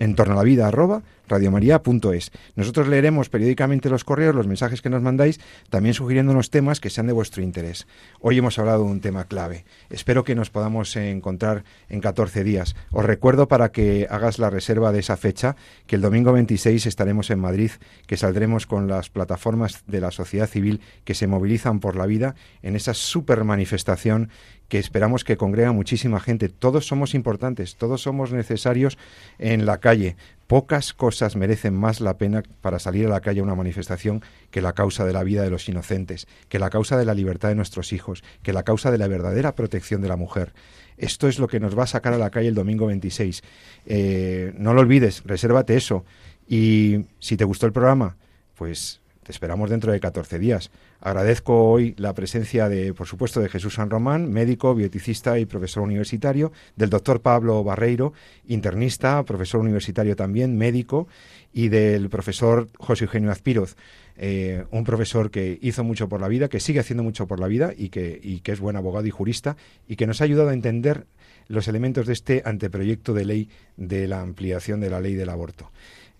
[0.00, 2.30] En torno a la vida, arroba radiomaria.es.
[2.54, 7.06] Nosotros leeremos periódicamente los correos, los mensajes que nos mandáis, también sugiriéndonos temas que sean
[7.06, 7.86] de vuestro interés.
[8.20, 9.64] Hoy hemos hablado de un tema clave.
[9.90, 12.76] Espero que nos podamos encontrar en 14 días.
[12.90, 15.56] Os recuerdo para que hagas la reserva de esa fecha
[15.86, 17.70] que el domingo 26 estaremos en Madrid,
[18.06, 22.34] que saldremos con las plataformas de la sociedad civil que se movilizan por la vida
[22.62, 24.30] en esa super manifestación
[24.68, 26.48] que esperamos que congrega muchísima gente.
[26.48, 28.98] Todos somos importantes, todos somos necesarios
[29.38, 30.16] en la calle.
[30.46, 34.60] Pocas cosas merecen más la pena para salir a la calle a una manifestación que
[34.60, 37.56] la causa de la vida de los inocentes, que la causa de la libertad de
[37.56, 40.52] nuestros hijos, que la causa de la verdadera protección de la mujer.
[40.98, 43.42] Esto es lo que nos va a sacar a la calle el domingo 26.
[43.86, 46.04] Eh, no lo olvides, resérvate eso.
[46.48, 48.16] Y si te gustó el programa,
[48.54, 50.70] pues te esperamos dentro de 14 días.
[51.00, 55.82] Agradezco hoy la presencia de, por supuesto, de Jesús San Román, médico, bioticista y profesor
[55.82, 58.12] universitario, del doctor Pablo Barreiro,
[58.46, 61.08] internista, profesor universitario también, médico,
[61.52, 63.74] y del profesor José Eugenio Azpiroz,
[64.16, 67.48] eh, un profesor que hizo mucho por la vida, que sigue haciendo mucho por la
[67.48, 69.56] vida y que, es buen abogado y jurista,
[69.88, 71.06] y que nos ha ayudado a entender
[71.48, 75.72] los elementos de este anteproyecto de ley de la ampliación de la ley del aborto.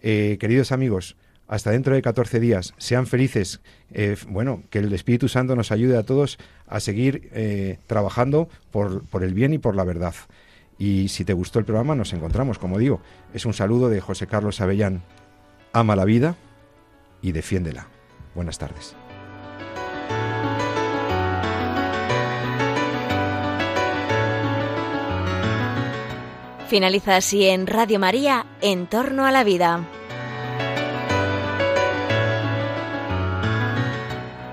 [0.03, 1.17] Eh, queridos amigos,
[1.49, 2.75] hasta dentro de 14 días.
[2.79, 3.61] Sean felices.
[3.93, 9.05] Eh, bueno, que el Espíritu Santo nos ayude a todos a seguir eh, trabajando por,
[9.07, 10.15] por el bien y por la verdad.
[10.79, 13.01] Y si te gustó el programa, nos encontramos, como digo.
[13.33, 15.03] Es un saludo de José Carlos Avellán.
[15.73, 16.37] Ama la vida
[17.23, 17.89] y defiéndela.
[18.35, 18.95] Buenas tardes.
[26.69, 29.87] Finaliza así en Radio María, En torno a la vida.